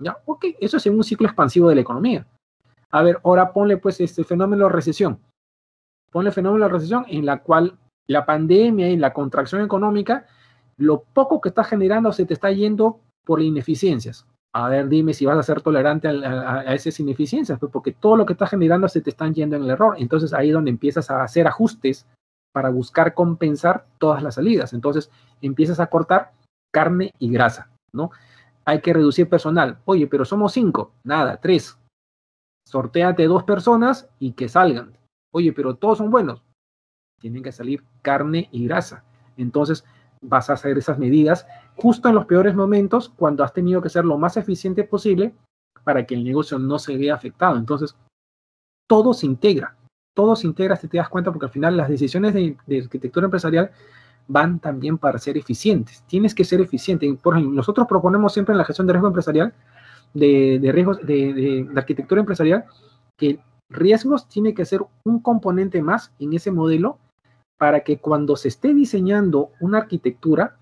[0.00, 0.16] ¿Ya?
[0.26, 2.24] Ok, eso es en un ciclo expansivo de la economía.
[2.92, 5.18] A ver, ahora ponle pues este fenómeno de recesión.
[6.12, 10.26] Ponle fenómeno de recesión en la cual la pandemia y la contracción económica,
[10.76, 15.26] lo poco que está generando se te está yendo por ineficiencias a ver, dime si
[15.26, 19.00] vas a ser tolerante a, esas ineficiencias, pues porque todo lo que estás generando se
[19.00, 19.94] te están yendo en el error.
[19.98, 22.06] Entonces ahí es donde empiezas a hacer ajustes
[22.52, 24.72] para buscar compensar todas las salidas.
[24.72, 25.10] Entonces
[25.40, 26.32] empiezas a cortar
[26.72, 28.10] carne y grasa, ¿no?
[28.64, 29.78] Hay que reducir personal.
[29.84, 30.92] Oye, pero somos cinco.
[31.04, 31.78] Nada, tres.
[32.66, 34.96] Sortéate dos personas y que salgan.
[35.32, 36.42] Oye, pero todos son buenos.
[37.20, 39.04] Tienen que salir carne y grasa.
[39.36, 39.84] Entonces,
[40.22, 44.04] vas a hacer esas medidas justo en los peores momentos cuando has tenido que ser
[44.04, 45.34] lo más eficiente posible
[45.84, 47.56] para que el negocio no se vea afectado.
[47.56, 47.96] Entonces,
[48.86, 49.76] todo se integra,
[50.14, 53.70] todo se integra si te das cuenta porque al final las decisiones de, arquitectura empresarial
[54.28, 56.04] van también para ser eficientes.
[56.06, 57.12] Tienes que ser eficiente.
[57.22, 59.54] Por ejemplo, nosotros proponemos siempre en la gestión de riesgo empresarial,
[60.12, 62.64] de, riesgos de, arquitectura empresarial,
[63.16, 66.98] que riesgos tiene que ser un componente más en ese modelo
[67.60, 70.56] para que cuando se esté diseñando una arquitectura,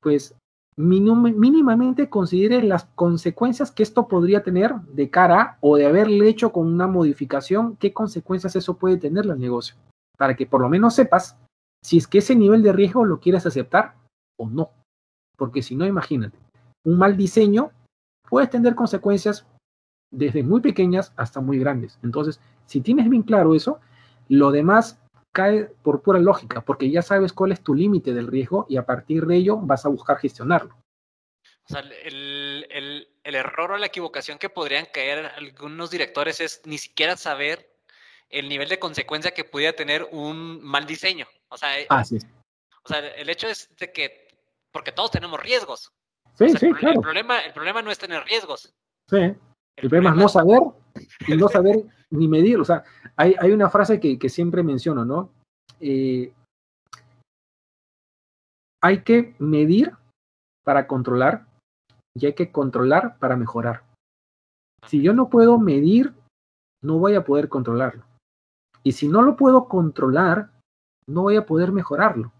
[0.00, 0.34] pues
[0.76, 6.66] mínimamente considere las consecuencias que esto podría tener de cara o de haberle hecho con
[6.66, 9.76] una modificación, qué consecuencias eso puede tener al negocio,
[10.16, 11.36] para que por lo menos sepas
[11.84, 13.94] si es que ese nivel de riesgo lo quieres aceptar
[14.36, 14.70] o no.
[15.36, 16.36] Porque si no, imagínate,
[16.84, 17.70] un mal diseño
[18.28, 19.46] puede tener consecuencias
[20.12, 21.96] desde muy pequeñas hasta muy grandes.
[22.02, 23.78] Entonces, si tienes bien claro eso,
[24.28, 24.98] lo demás
[25.32, 28.86] cae por pura lógica, porque ya sabes cuál es tu límite del riesgo y a
[28.86, 30.76] partir de ello vas a buscar gestionarlo.
[31.64, 37.16] O sea, el, error o la equivocación que podrían caer algunos directores es ni siquiera
[37.16, 37.70] saber
[38.30, 41.26] el nivel de consecuencia que pudiera tener un mal diseño.
[41.48, 44.28] O sea, O sea, el hecho es de que,
[44.72, 45.92] porque todos tenemos riesgos.
[46.38, 46.94] Sí, sí, el, claro.
[46.96, 48.74] el, problema, el problema no es tener riesgos.
[49.08, 49.16] Sí.
[49.16, 49.38] El,
[49.76, 50.60] el problema, es no saber
[51.26, 52.58] y no saber ni medir.
[52.60, 52.84] O sea,
[53.16, 55.30] hay, hay una frase que, que siempre menciono, ¿no?
[55.80, 56.32] Eh,
[58.82, 59.92] hay que medir
[60.64, 61.46] para controlar
[62.14, 63.84] y hay que controlar para mejorar.
[64.86, 66.14] Si yo no puedo medir,
[66.82, 68.04] no voy a poder controlarlo.
[68.82, 70.50] Y si no lo puedo controlar,
[71.06, 72.32] no voy a poder mejorarlo.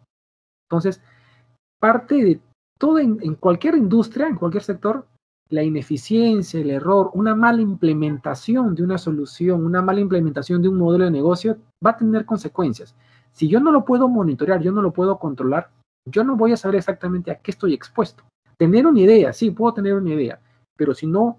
[0.70, 1.02] Entonces,
[1.80, 2.40] parte de
[2.78, 5.06] todo en, en cualquier industria, en cualquier sector,
[5.50, 10.76] la ineficiencia, el error, una mala implementación de una solución, una mala implementación de un
[10.76, 12.94] modelo de negocio va a tener consecuencias.
[13.32, 15.70] Si yo no lo puedo monitorear, yo no lo puedo controlar,
[16.06, 18.24] yo no voy a saber exactamente a qué estoy expuesto.
[18.58, 20.40] Tener una idea, sí, puedo tener una idea,
[20.76, 21.38] pero si no,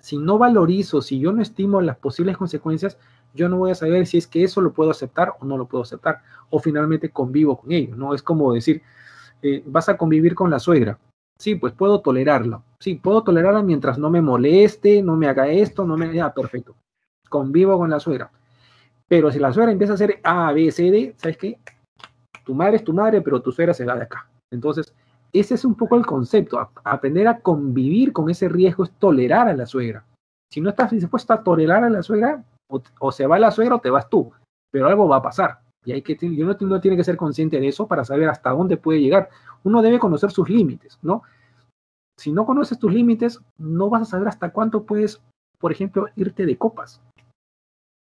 [0.00, 2.98] si no valorizo, si yo no estimo las posibles consecuencias,
[3.34, 5.66] yo no voy a saber si es que eso lo puedo aceptar o no lo
[5.66, 8.14] puedo aceptar, o finalmente convivo con ello, ¿no?
[8.14, 8.82] Es como decir,
[9.42, 10.98] eh, vas a convivir con la suegra,
[11.38, 15.84] sí, pues puedo tolerarlo, sí, puedo tolerarla mientras no me moleste, no me haga esto,
[15.84, 16.74] no me, ya, perfecto,
[17.28, 18.30] convivo con la suegra.
[19.06, 21.58] Pero si la suegra empieza a hacer A, B, C, D, ¿sabes qué?
[22.44, 24.28] Tu madre es tu madre, pero tu suegra se va de acá.
[24.50, 24.94] Entonces,
[25.32, 26.70] ese es un poco el concepto.
[26.84, 30.04] Aprender a convivir con ese riesgo es tolerar a la suegra.
[30.50, 32.42] Si no estás dispuesto a tolerar a la suegra,
[33.00, 34.30] o, se va la suegra o te vas tú.
[34.70, 35.60] Pero algo va a pasar.
[35.84, 36.18] Y hay que,
[36.60, 39.28] uno tiene que ser consciente de eso para saber hasta dónde puede llegar.
[39.64, 41.22] Uno debe conocer sus límites, ¿no?
[42.18, 45.22] Si no conoces tus límites, no vas a saber hasta cuánto puedes,
[45.58, 47.00] por ejemplo, irte de copas.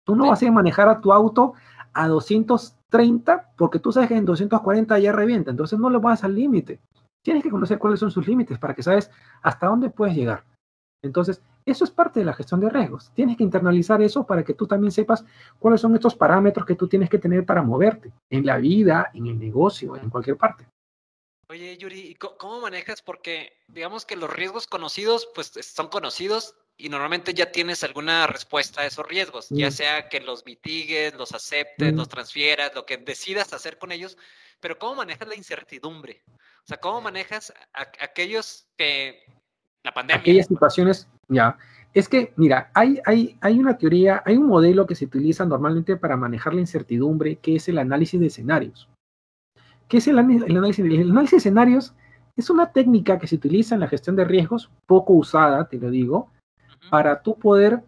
[0.05, 1.53] Tú no vas a manejar a tu auto
[1.93, 6.33] a 230 porque tú sabes que en 240 ya revienta, entonces no le vas al
[6.33, 6.79] límite.
[7.23, 10.45] Tienes que conocer cuáles son sus límites para que sabes hasta dónde puedes llegar.
[11.03, 13.11] Entonces, eso es parte de la gestión de riesgos.
[13.13, 15.25] Tienes que internalizar eso para que tú también sepas
[15.59, 19.27] cuáles son estos parámetros que tú tienes que tener para moverte en la vida, en
[19.27, 20.65] el negocio, en cualquier parte.
[21.49, 23.01] Oye, Yuri, ¿cómo manejas?
[23.01, 28.81] Porque digamos que los riesgos conocidos, pues son conocidos y normalmente ya tienes alguna respuesta
[28.81, 29.55] a esos riesgos, mm.
[29.55, 31.97] ya sea que los mitigues, los aceptes, mm.
[31.97, 34.17] los transfieras, lo que decidas hacer con ellos,
[34.59, 36.21] pero ¿cómo manejas la incertidumbre?
[36.27, 39.23] O sea, ¿cómo manejas a, a aquellos que
[39.83, 40.19] la pandemia...
[40.19, 41.57] Aquellas situaciones, ya.
[41.93, 45.95] Es que, mira, hay, hay, hay una teoría, hay un modelo que se utiliza normalmente
[45.95, 48.89] para manejar la incertidumbre, que es el análisis de escenarios.
[49.87, 50.85] ¿Qué es el, el análisis?
[50.85, 51.93] El análisis de escenarios
[52.35, 55.89] es una técnica que se utiliza en la gestión de riesgos, poco usada, te lo
[55.89, 56.29] digo,
[56.89, 57.83] para tú poder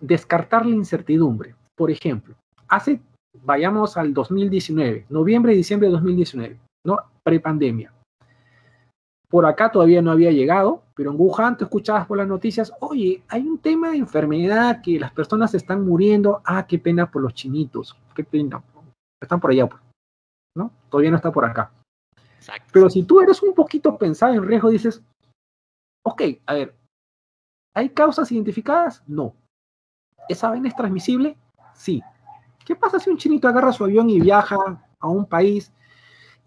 [0.00, 1.54] descartar la incertidumbre.
[1.76, 2.34] Por ejemplo,
[2.68, 3.00] hace,
[3.44, 6.98] vayamos al 2019, noviembre y diciembre de 2019, ¿no?
[7.22, 7.92] Prepandemia.
[9.28, 13.22] Por acá todavía no había llegado, pero en Wuhan te escuchabas por las noticias, oye,
[13.28, 17.34] hay un tema de enfermedad que las personas están muriendo, ah, qué pena por los
[17.34, 18.62] chinitos, qué pena,
[19.20, 19.82] están por allá, pues,
[20.56, 20.72] ¿no?
[20.90, 21.70] Todavía no está por acá.
[22.38, 22.70] Exacto.
[22.72, 25.02] Pero si tú eres un poquito pensado en riesgo, dices,
[26.04, 26.74] ok, a ver,
[27.76, 29.02] ¿Hay causas identificadas?
[29.06, 29.36] No.
[30.30, 31.36] ¿Esa vaina es transmisible?
[31.74, 32.02] Sí.
[32.64, 34.56] ¿Qué pasa si un chinito agarra su avión y viaja
[34.98, 35.70] a un país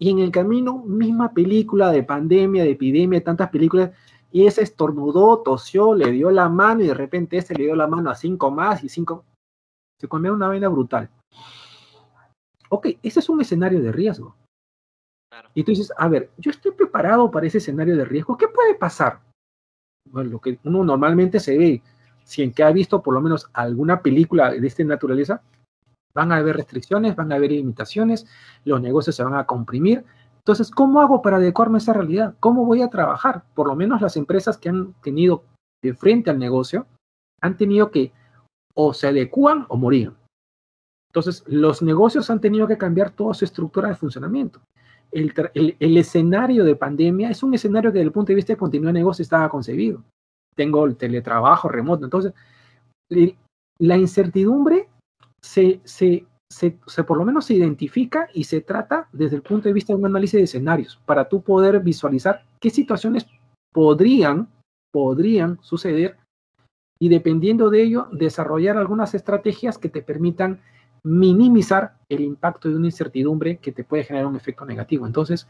[0.00, 3.92] y en el camino, misma película de pandemia, de epidemia, tantas películas,
[4.32, 7.86] y ese estornudó, tosió, le dio la mano y de repente ese le dio la
[7.86, 9.24] mano a cinco más y cinco...
[10.00, 11.10] Se comió una vaina brutal.
[12.70, 14.34] Ok, ese es un escenario de riesgo.
[15.30, 15.50] Claro.
[15.54, 18.36] Y tú dices, a ver, yo estoy preparado para ese escenario de riesgo.
[18.36, 19.20] ¿Qué puede pasar?
[20.10, 21.82] bueno, lo que uno normalmente se ve,
[22.24, 25.42] si en que ha visto por lo menos alguna película de esta naturaleza,
[26.14, 28.26] van a haber restricciones, van a haber limitaciones,
[28.64, 30.04] los negocios se van a comprimir.
[30.38, 32.34] Entonces, ¿cómo hago para adecuarme a esa realidad?
[32.40, 33.44] ¿Cómo voy a trabajar?
[33.54, 35.44] Por lo menos las empresas que han tenido
[35.82, 36.86] de frente al negocio
[37.40, 38.12] han tenido que
[38.74, 40.12] o se adecuan o morir.
[41.10, 44.60] Entonces, los negocios han tenido que cambiar toda su estructura de funcionamiento
[45.12, 48.92] el, escenario de pandemia es un escenario que desde el punto de vista de continuidad
[48.92, 50.02] de negocio estaba concebido.
[50.54, 52.04] Tengo el teletrabajo remoto.
[52.04, 52.32] Entonces,
[53.78, 54.88] la incertidumbre
[55.42, 59.68] se, se, se, se, por lo menos se identifica y se trata desde el punto
[59.68, 63.26] de vista de un análisis de escenarios para tú poder visualizar qué situaciones
[63.72, 64.48] podrían,
[64.92, 66.18] podrían suceder
[67.02, 70.60] y dependiendo de ello, desarrollar algunas estrategias que te permitan
[71.02, 75.06] minimizar el impacto de una incertidumbre que te puede generar un efecto negativo.
[75.06, 75.46] Entonces,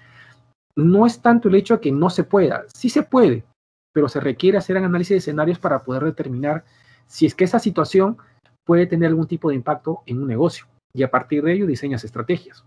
[0.77, 3.45] no es tanto el hecho de que no se pueda, sí se puede,
[3.93, 6.65] pero se requiere hacer un análisis de escenarios para poder determinar
[7.07, 8.19] si es que esa situación
[8.65, 12.05] puede tener algún tipo de impacto en un negocio y a partir de ello diseñas
[12.05, 12.65] estrategias.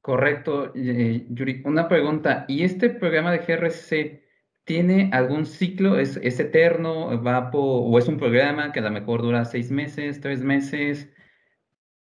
[0.00, 1.62] Correcto, Yuri.
[1.66, 4.22] Una pregunta, ¿y este programa de GRC
[4.64, 5.98] tiene algún ciclo?
[5.98, 7.22] ¿Es, es eterno?
[7.22, 11.10] ¿Va o es un programa que a lo mejor dura seis meses, tres meses?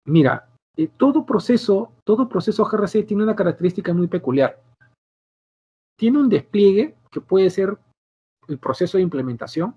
[0.07, 4.61] Mira, eh, todo proceso, todo proceso GRC tiene una característica muy peculiar.
[5.99, 7.77] Tiene un despliegue que puede ser
[8.47, 9.75] el proceso de implementación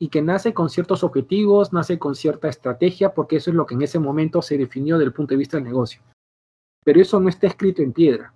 [0.00, 3.74] y que nace con ciertos objetivos, nace con cierta estrategia, porque eso es lo que
[3.74, 6.00] en ese momento se definió desde el punto de vista del negocio.
[6.84, 8.32] Pero eso no está escrito en piedra.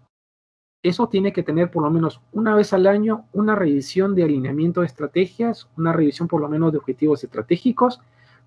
[0.85, 4.81] Eso tiene que tener por lo menos una vez al año una revisión de alineamiento
[4.81, 8.01] de estrategias, una revisión por lo menos de objetivos estratégicos,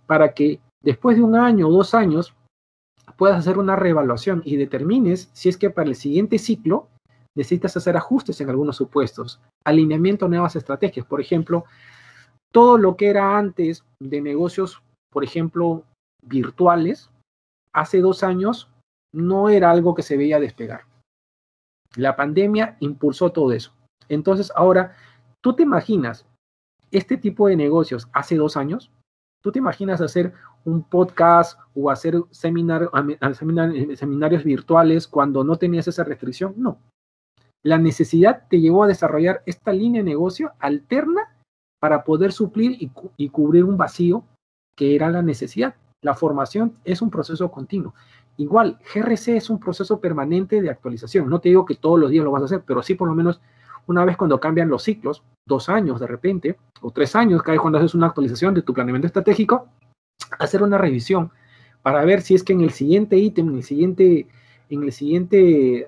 [0.05, 2.35] para que después de un año o dos años
[3.15, 6.87] puedas hacer una reevaluación y determines si es que para el siguiente ciclo
[7.35, 11.05] necesitas hacer ajustes en algunos supuestos, alineamiento a nuevas estrategias.
[11.05, 11.65] Por ejemplo,
[12.53, 15.83] todo lo que era antes de negocios, por ejemplo,
[16.23, 17.09] virtuales,
[17.73, 18.69] hace dos años
[19.13, 20.85] no era algo que se veía despegar.
[21.95, 23.73] La pandemia impulsó todo eso.
[24.09, 24.95] Entonces, ahora,
[25.41, 26.25] ¿tú te imaginas
[26.91, 28.91] este tipo de negocios hace dos años?
[29.45, 32.89] ¿Tú te imaginas hacer un podcast o hacer seminar,
[33.95, 36.55] seminarios virtuales cuando no tenías esa restricción?
[36.57, 36.79] No.
[37.63, 41.37] La necesidad te llevó a desarrollar esta línea de negocio alterna
[41.79, 42.75] para poder suplir
[43.17, 44.23] y, cubrir un vacío
[44.75, 45.75] que era la necesidad.
[46.01, 47.93] La formación es un proceso continuo.
[48.37, 51.29] Igual, GRC es un proceso permanente de actualización.
[51.29, 53.13] No te digo que todos los días lo vas a hacer, pero sí por lo
[53.13, 53.39] menos
[53.87, 57.61] una vez cuando cambian los ciclos, dos años de repente, o tres años, cada vez
[57.61, 59.67] cuando haces una actualización de tu planeamiento estratégico,
[60.39, 61.31] hacer una revisión
[61.81, 64.27] para ver si es que en el siguiente ítem, en el siguiente
[64.69, 65.87] en el siguiente eh,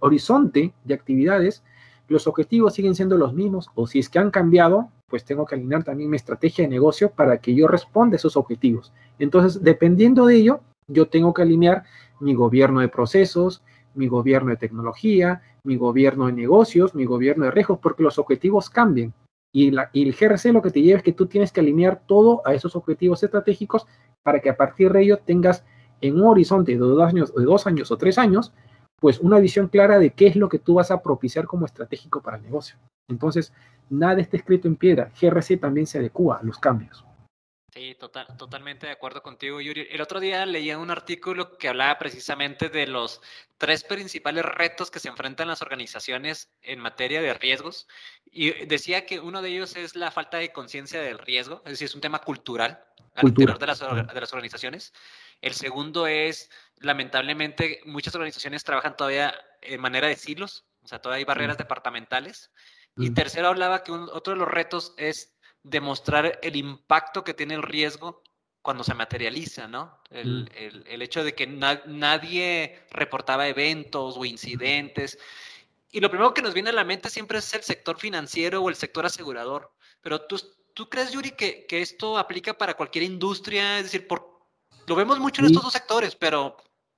[0.00, 1.62] horizonte de actividades,
[2.08, 5.54] los objetivos siguen siendo los mismos o si es que han cambiado, pues tengo que
[5.54, 8.92] alinear también mi estrategia de negocio para que yo responda a esos objetivos.
[9.18, 11.84] Entonces, dependiendo de ello, yo tengo que alinear
[12.18, 13.62] mi gobierno de procesos,
[13.94, 18.70] mi gobierno de tecnología, mi gobierno de negocios, mi gobierno de riesgos, porque los objetivos
[18.70, 19.12] cambian.
[19.52, 22.02] Y, la, y el GRC lo que te lleva es que tú tienes que alinear
[22.06, 23.86] todo a esos objetivos estratégicos
[24.22, 25.64] para que a partir de ello tengas
[26.00, 28.52] en un horizonte de dos años, de dos años o tres años,
[29.00, 32.20] pues una visión clara de qué es lo que tú vas a propiciar como estratégico
[32.20, 32.76] para el negocio.
[33.08, 33.52] Entonces,
[33.88, 35.10] nada está escrito en piedra.
[35.20, 37.04] GRC también se adecua a los cambios.
[37.72, 39.86] Sí, total, totalmente de acuerdo contigo, Yuri.
[39.90, 43.20] El otro día leía un artículo que hablaba precisamente de los
[43.58, 47.86] tres principales retos que se enfrentan las organizaciones en materia de riesgos
[48.24, 51.86] y decía que uno de ellos es la falta de conciencia del riesgo, es decir,
[51.86, 54.92] es un tema cultural al interior de las, de las organizaciones.
[55.40, 61.18] El segundo es, lamentablemente, muchas organizaciones trabajan todavía en manera de silos, o sea, todavía
[61.18, 62.50] hay barreras departamentales.
[62.96, 67.62] Y tercero, hablaba que otro de los retos es demostrar el impacto que tiene el
[67.62, 68.22] riesgo
[68.62, 69.98] cuando se materializa, ¿no?
[70.10, 70.48] El,
[70.86, 75.18] hecho de que nadie reportaba eventos o incidentes.
[75.90, 78.68] Y lo primero que nos viene a la mente siempre es el sector financiero o
[78.68, 79.72] el sector asegurador.
[80.02, 80.40] Pero tú,
[80.74, 83.78] ¿tú crees, Yuri, que, que esto aplica para cualquier industria?
[83.78, 84.30] Es decir, ¿por
[84.90, 86.56] lo vemos mucho en estos dos sectores, pero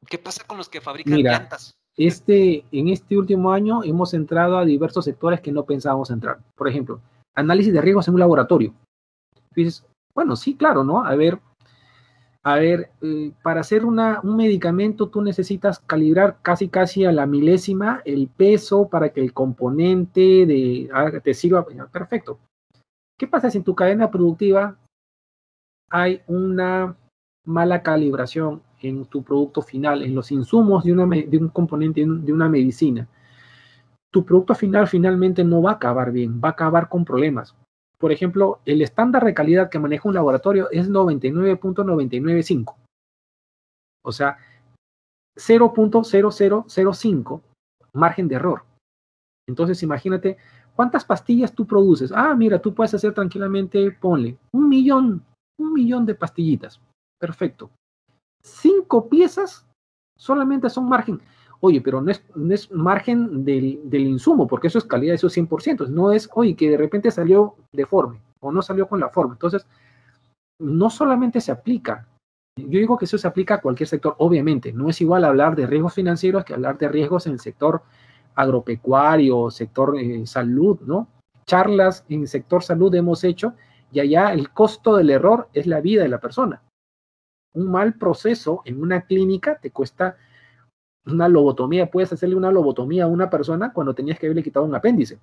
[0.08, 1.76] ¿qué pasa con los que fabrican llantas?
[1.94, 6.38] Este, en este último año hemos entrado a diversos sectores que no pensábamos entrar.
[6.56, 7.02] Por ejemplo,
[7.34, 8.74] análisis de riesgos en un laboratorio.
[9.54, 11.04] Dices, bueno, sí, claro, ¿no?
[11.04, 11.38] A ver,
[12.44, 17.26] a ver, eh, para hacer una, un medicamento tú necesitas calibrar casi casi a la
[17.26, 21.64] milésima el peso para que el componente de, ah, te sirva.
[21.92, 22.38] Perfecto.
[23.16, 24.76] ¿Qué pasa si en tu cadena productiva
[25.88, 26.96] hay una
[27.44, 33.06] mala calibración en tu producto final, en los insumos de un componente de una medicina,
[34.12, 37.56] tu producto final finalmente no va a acabar bien, va a acabar con problemas.
[37.98, 42.74] Por ejemplo, el estándar de calidad que maneja un laboratorio es 99.995.
[44.04, 44.36] O sea,
[45.36, 47.40] 0.0005
[47.94, 48.64] margen de error.
[49.48, 50.36] Entonces, imagínate
[50.76, 52.12] cuántas pastillas tú produces.
[52.12, 55.24] Ah, mira, tú puedes hacer tranquilamente, ponle un millón,
[55.58, 56.80] un millón de pastillitas
[57.22, 57.70] perfecto.
[58.42, 59.64] Cinco piezas
[60.18, 61.22] solamente son margen.
[61.64, 65.28] Oye, pero no es, no es margen del, del, insumo, porque eso es calidad, eso
[65.28, 65.88] es 100%.
[65.88, 69.34] No es, oye, que de repente salió deforme o no salió con la forma.
[69.34, 69.66] Entonces,
[70.58, 72.08] no solamente se aplica,
[72.56, 74.72] yo digo que eso se aplica a cualquier sector, obviamente.
[74.72, 77.82] No es igual hablar de riesgos financieros que hablar de riesgos en el sector
[78.34, 81.08] agropecuario, sector eh, salud, ¿no?
[81.46, 83.54] Charlas en sector salud hemos hecho
[83.92, 86.62] y allá el costo del error es la vida de la persona
[87.54, 90.16] un mal proceso en una clínica te cuesta
[91.06, 91.90] una lobotomía.
[91.90, 95.18] Puedes hacerle una lobotomía a una persona cuando tenías que haberle quitado un apéndice.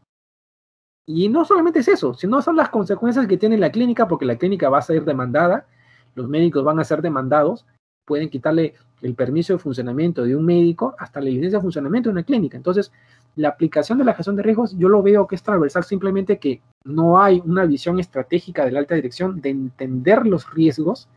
[1.06, 4.38] Y no solamente es eso, sino son las consecuencias que tiene la clínica, porque la
[4.38, 5.66] clínica va a ser demandada,
[6.14, 7.66] los médicos van a ser demandados,
[8.06, 12.14] pueden quitarle el permiso de funcionamiento de un médico hasta la licencia de funcionamiento de
[12.14, 12.58] una clínica.
[12.58, 12.92] Entonces,
[13.36, 16.62] la aplicación de la gestión de riesgos, yo lo veo que es transversal, simplemente que
[16.84, 21.08] no hay una visión estratégica de la alta dirección de entender los riesgos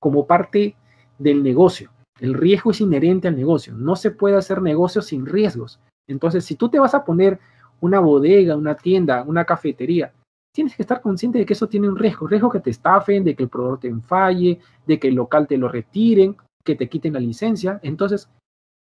[0.00, 0.74] como parte
[1.18, 1.90] del negocio.
[2.20, 3.74] El riesgo es inherente al negocio.
[3.74, 5.80] No se puede hacer negocio sin riesgos.
[6.08, 7.38] Entonces, si tú te vas a poner
[7.80, 10.12] una bodega, una tienda, una cafetería,
[10.52, 12.26] tienes que estar consciente de que eso tiene un riesgo.
[12.26, 15.56] Riesgo que te estafen, de que el proveedor te falle, de que el local te
[15.56, 17.78] lo retiren, que te quiten la licencia.
[17.82, 18.28] Entonces,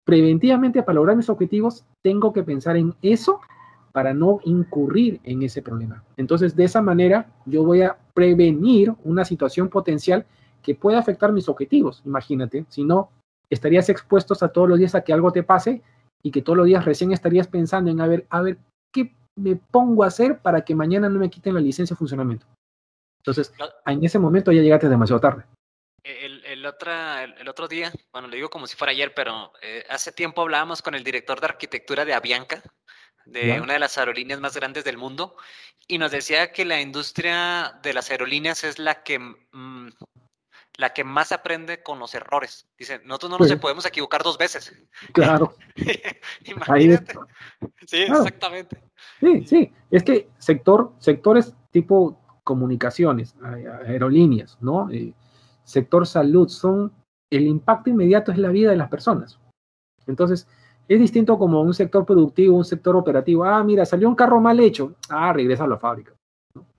[0.05, 3.41] preventivamente para lograr mis objetivos, tengo que pensar en eso
[3.93, 6.03] para no incurrir en ese problema.
[6.17, 10.27] Entonces, de esa manera, yo voy a prevenir una situación potencial
[10.63, 12.03] que pueda afectar mis objetivos.
[12.05, 13.11] Imagínate, si no,
[13.55, 15.83] estarías expuestos a todos los días a que algo te pase
[16.23, 18.59] y que todos los días recién estarías pensando en a ver, a ver,
[18.93, 22.47] ¿qué me pongo a hacer para que mañana no me quiten la licencia de funcionamiento?
[23.21, 23.53] Entonces,
[23.87, 25.45] en ese momento ya llegaste demasiado tarde.
[26.03, 30.11] El, el, el, otro día, bueno, lo digo como si fuera ayer, pero eh, hace
[30.11, 32.61] tiempo hablábamos con el director de arquitectura de Avianca,
[33.25, 35.37] de una de las aerolíneas más grandes del mundo,
[35.87, 39.91] y nos decía que la industria de las aerolíneas es la que, mm,
[40.83, 42.67] la que más aprende con los errores.
[42.77, 44.73] Dice, nosotros no nos podemos equivocar dos veces.
[45.13, 45.55] Claro.
[46.45, 47.15] Imagínate.
[47.87, 48.83] Sí, exactamente.
[49.21, 49.73] Sí, sí.
[49.93, 53.37] Es que sector, sectores tipo comunicaciones,
[53.87, 54.91] aerolíneas, ¿no?
[54.91, 55.15] Eh,
[55.63, 56.93] sector salud, son
[57.31, 59.39] el impacto inmediato es la vida de las personas.
[60.09, 60.49] Entonces,
[60.89, 63.45] es distinto como un sector productivo, un sector operativo.
[63.45, 64.97] Ah, mira, salió un carro mal hecho.
[65.09, 66.13] Ah, regresa a la fábrica.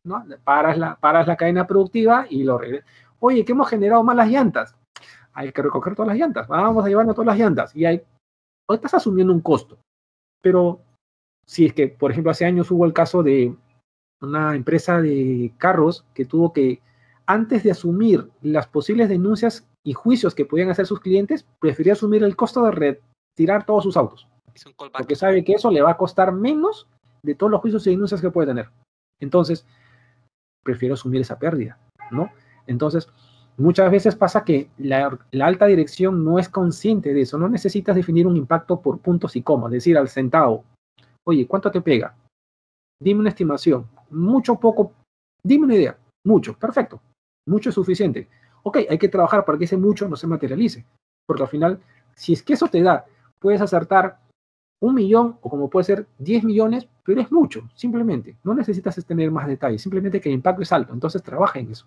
[0.04, 0.26] ¿no?
[0.44, 2.86] Paras, la, paras la cadena productiva y lo regresas.
[3.24, 4.76] Oye, que hemos generado malas llantas.
[5.32, 6.46] Hay que recoger todas las llantas.
[6.50, 7.74] Vamos a llevarnos todas las llantas.
[7.74, 8.04] Y hay,
[8.70, 9.78] o estás asumiendo un costo.
[10.42, 10.82] Pero
[11.48, 13.56] si es que, por ejemplo, hace años hubo el caso de
[14.22, 16.82] una empresa de carros que tuvo que
[17.26, 22.24] antes de asumir las posibles denuncias y juicios que podían hacer sus clientes, prefirió asumir
[22.24, 22.72] el costo de
[23.38, 24.28] retirar todos sus autos.
[24.92, 26.90] Porque sabe que eso le va a costar menos
[27.24, 28.70] de todos los juicios y denuncias que puede tener.
[29.22, 29.66] Entonces,
[30.62, 31.80] prefiero asumir esa pérdida,
[32.12, 32.30] ¿no?
[32.68, 33.10] Entonces,
[33.58, 37.38] muchas veces pasa que la, alta dirección no es consciente de eso.
[37.38, 40.64] No necesitas definir un impacto por puntos y comas, decir al centavo,
[41.26, 42.16] oye, ¿cuánto te pega?
[43.02, 43.88] Dime una estimación.
[44.10, 44.94] Mucho, poco,
[45.44, 45.98] dime una idea.
[46.26, 47.02] Mucho, perfecto.
[47.48, 48.30] Mucho es suficiente.
[48.64, 50.86] Ok, hay que trabajar para que ese mucho no se materialice.
[51.28, 51.80] Porque al final,
[52.16, 53.06] si es que eso te da,
[53.40, 54.20] puedes acertar
[54.82, 58.38] un millón o como puede ser 10 millones, pero es mucho, simplemente.
[58.44, 60.94] No necesitas tener más detalles, simplemente que el impacto es alto.
[60.94, 61.86] Entonces trabaja en eso.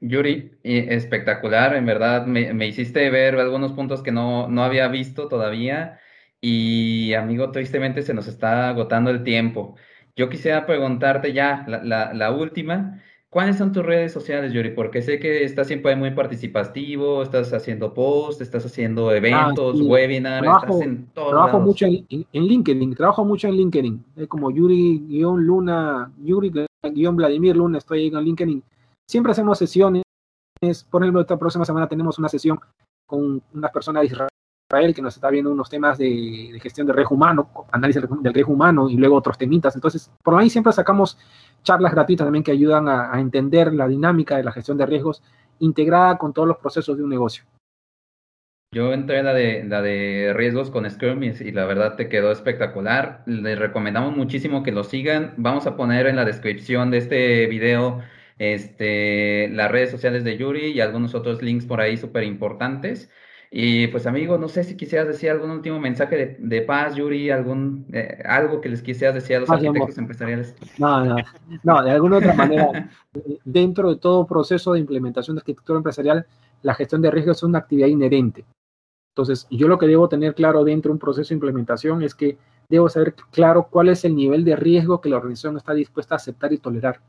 [0.00, 5.98] Yuri, espectacular, en verdad me, hiciste ver algunos puntos que no, no había visto todavía
[6.40, 9.74] y amigo, tristemente se nos está agotando el tiempo.
[10.16, 13.00] Yo quisiera preguntarte ya la, última.
[13.30, 14.70] ¿Cuáles son tus redes sociales, Yuri?
[14.70, 20.42] Porque sé que estás siempre muy participativo, estás haciendo posts, estás haciendo ah, eventos, webinars,
[20.42, 21.30] trabajo, estás en todo.
[21.30, 24.04] Trabajo mucho en, LinkedIn, trabajo mucho en LinkedIn.
[24.16, 28.62] Es como Yuri-Luna, Yuri-Vladimir Luna, estoy en LinkedIn.
[29.10, 30.02] Siempre hacemos sesiones.
[30.90, 32.60] Por ejemplo, esta próxima semana tenemos una sesión
[33.06, 37.14] con una persona de Israel que nos está viendo unos temas de, gestión de riesgo
[37.14, 39.74] humano, análisis del riesgo humano y luego otros temitas.
[39.74, 41.18] Entonces, por ahí siempre sacamos
[41.62, 45.22] charlas gratuitas también que ayudan a, entender la dinámica de la gestión de riesgos
[45.60, 47.44] integrada con todos los procesos de un negocio.
[48.74, 53.22] Yo entré la de, la de riesgos con Scrum y, la verdad te quedó espectacular.
[53.24, 55.32] Les recomendamos muchísimo que lo sigan.
[55.38, 58.02] Vamos a poner en la descripción de este video
[58.38, 63.10] este, las redes sociales de Yuri y algunos otros links por ahí súper importantes.
[63.50, 67.86] Y pues amigo, no sé si quisieras decir algún último mensaje de, paz, Yuri, algún
[67.92, 70.54] eh, algo que les quisieras decir a los arquitectos empresariales.
[70.78, 71.16] No, no,
[71.62, 72.90] no, de alguna otra manera,
[73.44, 76.26] dentro de todo proceso de implementación de arquitectura empresarial,
[76.62, 78.44] la gestión de riesgos es una actividad inherente.
[79.14, 82.36] Entonces, yo lo que debo tener claro dentro de un proceso de implementación es que
[82.68, 86.16] debo saber claro cuál es el nivel de riesgo que la organización está dispuesta a
[86.16, 87.00] aceptar y tolerar,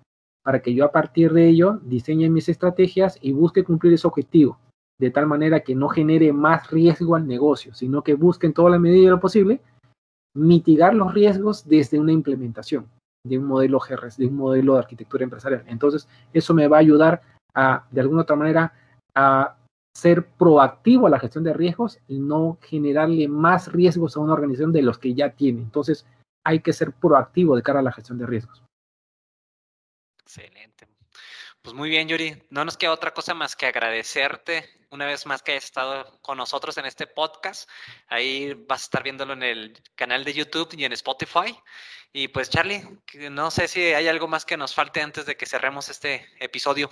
[0.44, 4.58] para que yo a partir de ello diseñe mis estrategias y busque cumplir ese objetivo
[5.00, 8.70] de tal manera que no genere más riesgo al negocio, sino que busque en toda
[8.70, 9.62] la medida de lo posible
[10.36, 12.88] mitigar los riesgos desde una implementación
[13.26, 15.64] de un modelo GRS, de un modelo de arquitectura empresarial.
[15.68, 17.22] Entonces, eso me va a ayudar
[17.54, 18.74] a, de alguna otra manera,
[19.16, 19.58] a
[19.96, 24.72] ser proactivo a la gestión de riesgos y no generarle más riesgos a una organización
[24.72, 25.62] de los que ya tiene.
[25.62, 26.06] Entonces,
[26.46, 28.64] hay que ser proactivo de cara a la gestión de riesgos.
[30.30, 30.88] Excelente.
[31.64, 32.40] Pues muy bien, Yuri.
[32.52, 36.38] No nos queda otra cosa más que agradecerte una vez más que hayas estado con
[36.38, 37.68] nosotros en este podcast.
[38.10, 41.58] Ahí vas a estar viéndolo en el canal de YouTube y en Spotify.
[42.14, 42.84] Y pues, Charlie,
[43.32, 46.92] no sé si hay algo más que nos falte antes de que cerremos este episodio.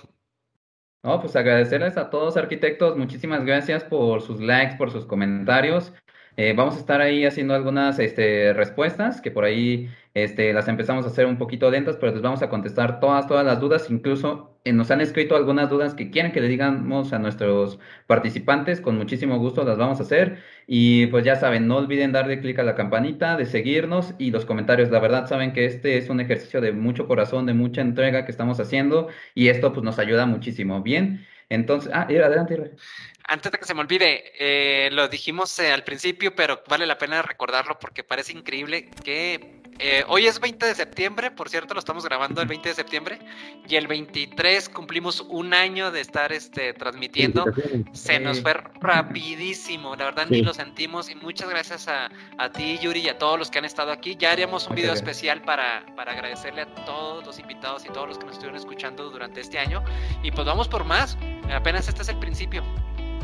[1.04, 2.96] No, pues agradecerles a todos arquitectos.
[2.96, 5.92] Muchísimas gracias por sus likes, por sus comentarios.
[6.36, 11.04] Eh, vamos a estar ahí haciendo algunas este, respuestas que por ahí este, las empezamos
[11.04, 14.57] a hacer un poquito lentas, pero les vamos a contestar todas, todas las dudas, incluso
[14.72, 19.38] nos han escrito algunas dudas que quieren que le digamos a nuestros participantes, con muchísimo
[19.38, 20.42] gusto las vamos a hacer.
[20.66, 24.44] Y pues ya saben, no olviden darle clic a la campanita, de seguirnos y los
[24.44, 24.90] comentarios.
[24.90, 28.30] La verdad saben que este es un ejercicio de mucho corazón, de mucha entrega que
[28.30, 30.82] estamos haciendo y esto pues nos ayuda muchísimo.
[30.82, 32.72] Bien, entonces, ah, adelante.
[33.24, 36.98] Antes de que se me olvide, eh, lo dijimos eh, al principio, pero vale la
[36.98, 41.80] pena recordarlo porque parece increíble que eh, hoy es 20 de septiembre, por cierto, lo
[41.80, 43.18] estamos grabando el 20 de septiembre,
[43.68, 47.44] y el 23 cumplimos un año de estar este, transmitiendo.
[47.92, 52.78] Se nos fue rapidísimo, la verdad ni lo sentimos, y muchas gracias a, a, ti,
[52.78, 54.16] Yuri, y a todos los que han estado aquí.
[54.18, 58.18] Ya haríamos un video especial para, para agradecerle a todos los invitados y todos los
[58.18, 59.84] que nos estuvieron escuchando durante este año.
[60.22, 61.16] Y pues vamos por más,
[61.52, 62.62] apenas este es el principio.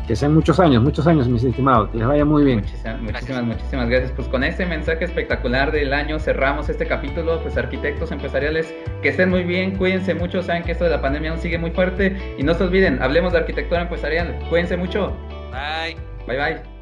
[0.07, 1.91] Que sean muchos años, muchos años, mis estimados.
[1.91, 2.61] Que les vaya muy bien.
[2.61, 4.13] Muchísimas, muchísimas, muchísimas gracias.
[4.13, 7.41] Pues con este mensaje espectacular del año cerramos este capítulo.
[7.43, 10.43] Pues arquitectos empresariales, que estén muy bien, cuídense mucho.
[10.43, 12.17] Saben que esto de la pandemia aún sigue muy fuerte.
[12.39, 14.39] Y no se olviden, hablemos de arquitectura empresarial.
[14.51, 15.17] Cuídense mucho.
[15.51, 15.97] Bye.
[16.27, 16.74] Bye bye.